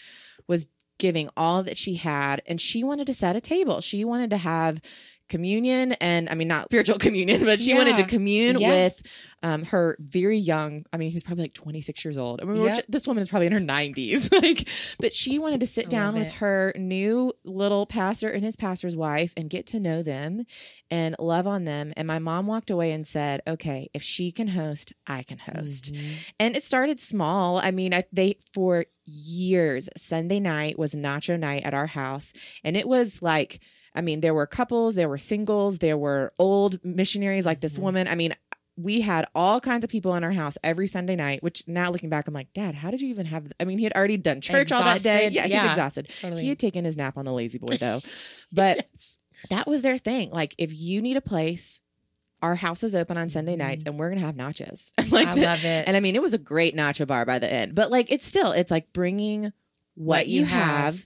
[0.47, 3.81] was giving all that she had and she wanted to set a table.
[3.81, 4.81] She wanted to have
[5.29, 8.69] communion and I mean not spiritual communion, but she wanted to commune Yeah.
[8.69, 9.01] with
[9.43, 12.41] um her very young, I mean he was probably like 26 years old.
[12.41, 12.85] I mean Yep.
[12.89, 14.31] this woman is probably in her 90s.
[14.41, 14.67] like
[14.99, 16.33] but she wanted to sit I down with it.
[16.35, 20.45] her new little pastor and his pastor's wife and get to know them
[20.91, 21.91] and love on them.
[21.97, 25.93] And my mom walked away and said, "Okay, if she can host, I can host."
[25.93, 26.31] Mhm.
[26.39, 27.57] And it started small.
[27.57, 32.75] I mean, I, they for years Sunday night was nacho night at our house, and
[32.77, 33.59] it was like,
[33.95, 37.81] I mean, there were couples, there were singles, there were old missionaries like this Mhm.
[37.81, 38.07] woman.
[38.07, 38.35] I mean.
[38.77, 42.09] We had all kinds of people in our house every Sunday night, which now looking
[42.09, 43.49] back, I'm like, Dad, how did you even have?
[43.57, 45.27] I mean, he had already done church all that day.
[45.27, 45.33] Exhausted.
[45.33, 46.09] Yeah, he's exhausted.
[46.19, 46.41] Totally.
[46.41, 48.01] He had taken his nap on the La-Z-Boy though.
[48.51, 49.15] But Yes.
[49.49, 50.29] that was their thing.
[50.31, 51.79] Like, if you need a place,
[52.41, 53.91] our house is open on Sunday nights Mhm.
[53.91, 54.91] and we're going to have nachos.
[55.09, 55.87] like, I love it.
[55.87, 58.27] and I mean, it was a great nacho bar by the end, but like, it's
[58.27, 59.53] still, it's like bringing what,
[59.95, 60.95] What you you have.
[60.95, 61.05] have.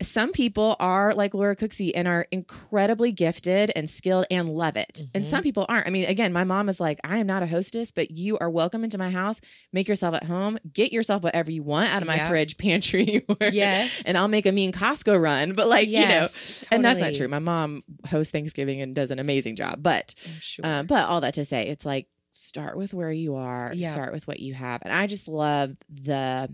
[0.00, 5.02] Some people are like Laura Cooksey and are incredibly gifted and skilled and love it.
[5.12, 5.26] And Mhm.
[5.28, 5.88] some people aren't.
[5.88, 8.48] I mean, again, my mom is like, I am not a hostess, but you are
[8.48, 9.40] welcome into my house.
[9.72, 10.56] Make yourself at home.
[10.72, 12.28] Get yourself whatever you want out of my Yeah.
[12.28, 14.02] fridge, pantry, Yes.
[14.06, 15.52] and I'll make a mean Costco run.
[15.54, 17.26] But like, you know, Yes, and that's not true.
[17.28, 19.82] My mom hosts Thanksgiving and does an amazing job.
[19.82, 20.64] But sure.
[20.64, 23.90] um, but all that to say, it's like start with where you are, Yeah.
[23.90, 24.80] start with what you have.
[24.84, 26.48] And I just love the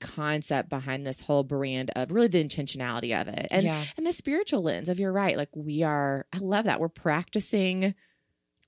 [0.00, 3.46] concept behind this whole brand of really the intentionality of it.
[3.50, 3.84] And yeah.
[3.96, 5.36] and the spiritual lens of you're right.
[5.36, 6.80] Like we are I love that.
[6.80, 7.94] We're practicing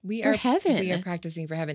[0.03, 0.79] we for are heaven.
[0.79, 1.75] we are practicing for heaven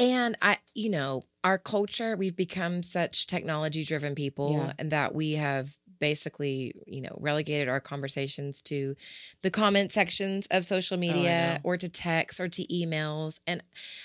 [0.00, 4.72] and i you know our culture we've become such technology driven people Yeah.
[4.80, 8.94] and that we have basically you know relegated our conversations to
[9.42, 13.62] the comment sections of social Oh, media or to texts or to emails and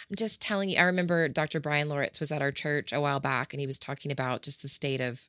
[0.09, 3.19] i'm just telling you i remember dr bryan loritts was at our church a while
[3.19, 5.27] back and he was talking about just the state of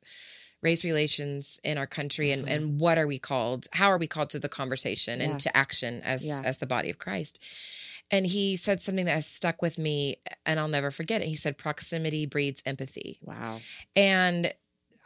[0.61, 2.51] race relations in our country and, Mhm.
[2.51, 5.25] and what are we called how are we called to the conversation Yeah.
[5.31, 6.41] and to action as Yeah.
[6.43, 7.41] as the body of christ
[8.11, 11.27] and he said something that has stuck with me and I'll never forget it.
[11.27, 13.17] He said proximity breeds empathy.
[13.23, 13.59] wow.
[13.95, 14.53] And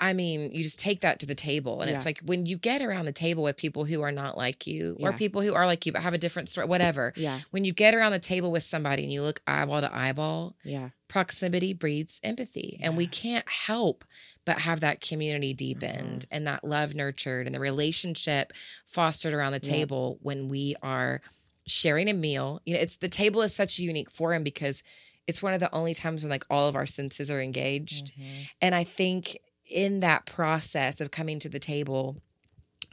[0.02, 1.82] I mean, you just take that to the table.
[1.82, 4.66] And it's like when you get around the table with people who are not like
[4.66, 5.18] you or Yeah.
[5.18, 7.12] people who are like you but have a different story, whatever.
[7.18, 7.42] Yeah.
[7.52, 10.90] When you get around the table with somebody and you look eyeball to eyeball, Yeah.
[11.10, 12.80] proximity breeds empathy.
[12.82, 14.06] And we can't help
[14.46, 16.36] but have that community deepened Mm-hmm.
[16.36, 18.54] and that love nurtured and the relationship
[18.86, 19.74] fostered around the Yeah.
[19.74, 21.22] table when we are
[21.68, 22.62] sharing a meal.
[22.66, 24.82] You know, it's the table is such a unique forum because
[25.28, 28.14] it's one of the only times when like all of our senses are engaged.
[28.18, 28.50] Mhm.
[28.62, 29.38] And I think
[29.70, 32.18] in that process of coming to the table,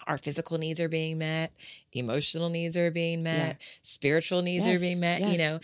[0.07, 1.53] our physical needs are being met,
[1.93, 5.59] emotional needs are being met, spiritual needs Yes, are being met, you know,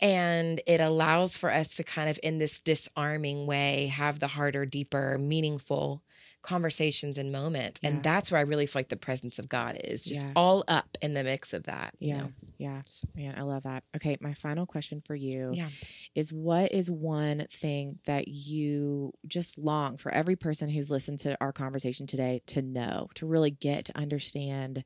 [0.00, 4.66] and it allows for us to kind of, in this disarming way, have the harder,
[4.66, 6.02] deeper, meaningful
[6.42, 7.80] conversations and moments.
[7.82, 7.90] Yeah.
[7.90, 10.32] And that's where I really feel like the presence of God is just Yeah.
[10.36, 12.16] all up in the mix of that, you Yeah.
[12.22, 12.32] know?
[12.58, 12.82] Yeah.
[13.14, 13.84] Man, I love that.
[13.96, 14.16] Okay.
[14.20, 15.70] My final question for you Yeah.
[16.14, 21.36] is what is one thing that you just long for every person who's listened to
[21.40, 24.84] our conversation today to know, to really get to understand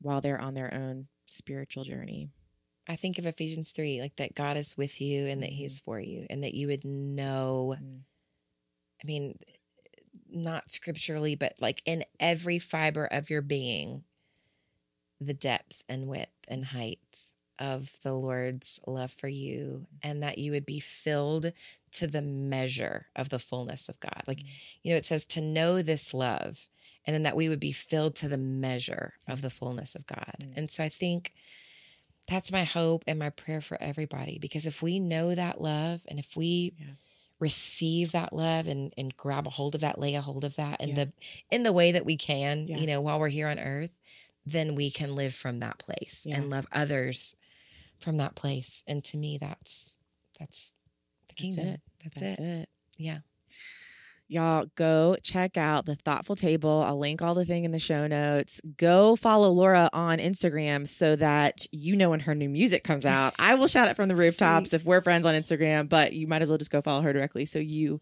[0.00, 2.28] while they're on their own spiritual journey?
[2.86, 5.56] I think of Ephesians 3, like that God is with you and that Mhm.
[5.56, 8.04] He's for you, and that you would know, Mm.
[9.02, 9.38] I mean,
[10.30, 14.04] not scripturally, but like in every fiber of your being,
[15.20, 16.98] the depth and width and height
[17.58, 21.52] of the Lord's love for you, and that you would be filled
[21.92, 24.22] to the measure of the fullness of God.
[24.28, 24.42] Like,
[24.82, 26.66] you know, it says to know this love,
[27.04, 30.36] and then that we would be filled to the measure of the fullness of God.
[30.40, 30.56] Mm.
[30.56, 31.32] And so I think
[32.28, 36.18] that's my hope and my prayer for everybody because if we know that love and
[36.18, 36.92] if we Yeah.
[37.40, 40.80] Receive that love and and grab a hold of that lay a hold of that
[40.80, 40.94] in Yeah.
[40.96, 41.12] the
[41.50, 42.78] in the way that we can Yeah.
[42.78, 43.90] you know while we're here on earth
[44.44, 46.36] then we can live from that place Yeah.
[46.36, 47.36] and love others
[47.98, 49.96] from that place and to me that's
[50.38, 50.72] that's
[51.28, 51.80] the kingdom it.
[52.02, 52.42] that's, That's it.
[52.42, 52.68] it.
[52.96, 53.18] yeah
[54.30, 56.82] Y'all go check out the Thoughtful Table.
[56.86, 58.60] I'll link all the thing in the show notes.
[58.76, 63.34] Go follow Laura on Instagram so that you know when her new music comes out.
[63.38, 66.42] I will shout it from the rooftops if we're friends on Instagram, but you might
[66.42, 68.00] as well just go follow her directly so you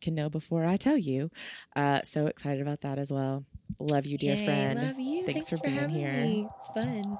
[0.00, 1.30] can know before I tell you.
[1.76, 3.44] Uh, so excited about that as well.
[3.78, 4.80] Love you, dear Yay, friend.
[4.82, 6.12] love you Thanks thanks, for being here.
[6.12, 6.48] me.
[6.56, 7.18] it's fun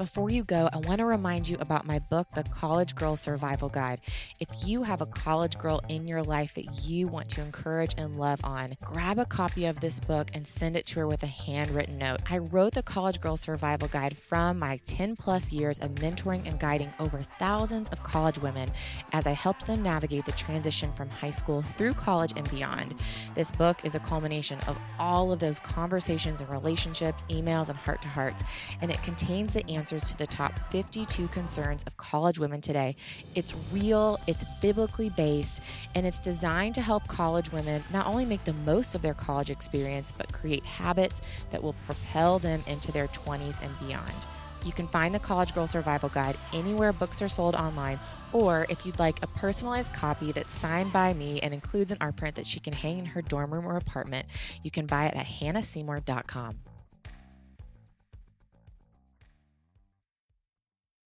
[0.00, 3.68] Before you go, I want to remind you about my book, The College Girl Survival
[3.68, 4.00] Guide.
[4.40, 8.16] If you have a college girl in your life that you want to encourage and
[8.16, 11.26] love on, grab a copy of this book and send it to her with a
[11.26, 12.22] handwritten note.
[12.30, 16.58] I wrote the College Girl Survival Guide from my 10 plus years of mentoring and
[16.58, 18.70] guiding over thousands of college women
[19.12, 22.94] as I helped them navigate the transition from high school through college and beyond.
[23.34, 28.00] This book is a culmination of all of those conversations and relationships, emails, and heart
[28.00, 28.42] to hearts,
[28.80, 29.62] and it contains the
[29.92, 32.94] answers to the top 52 concerns of college women today.
[33.34, 35.60] It's real, it's biblically based,
[35.96, 39.50] and it's designed to help college women not only make the most of their college
[39.50, 41.20] experience, but create habits
[41.50, 44.12] that will propel them into their 20s and beyond.
[44.64, 47.98] You can find the College Girl Survival Guide anywhere books are sold online,
[48.32, 52.14] or if you'd like a personalized copy that's signed by me and includes an art
[52.14, 54.26] print that she can hang in her dorm room or apartment,
[54.62, 56.69] you can buy it at hannahseymour.com.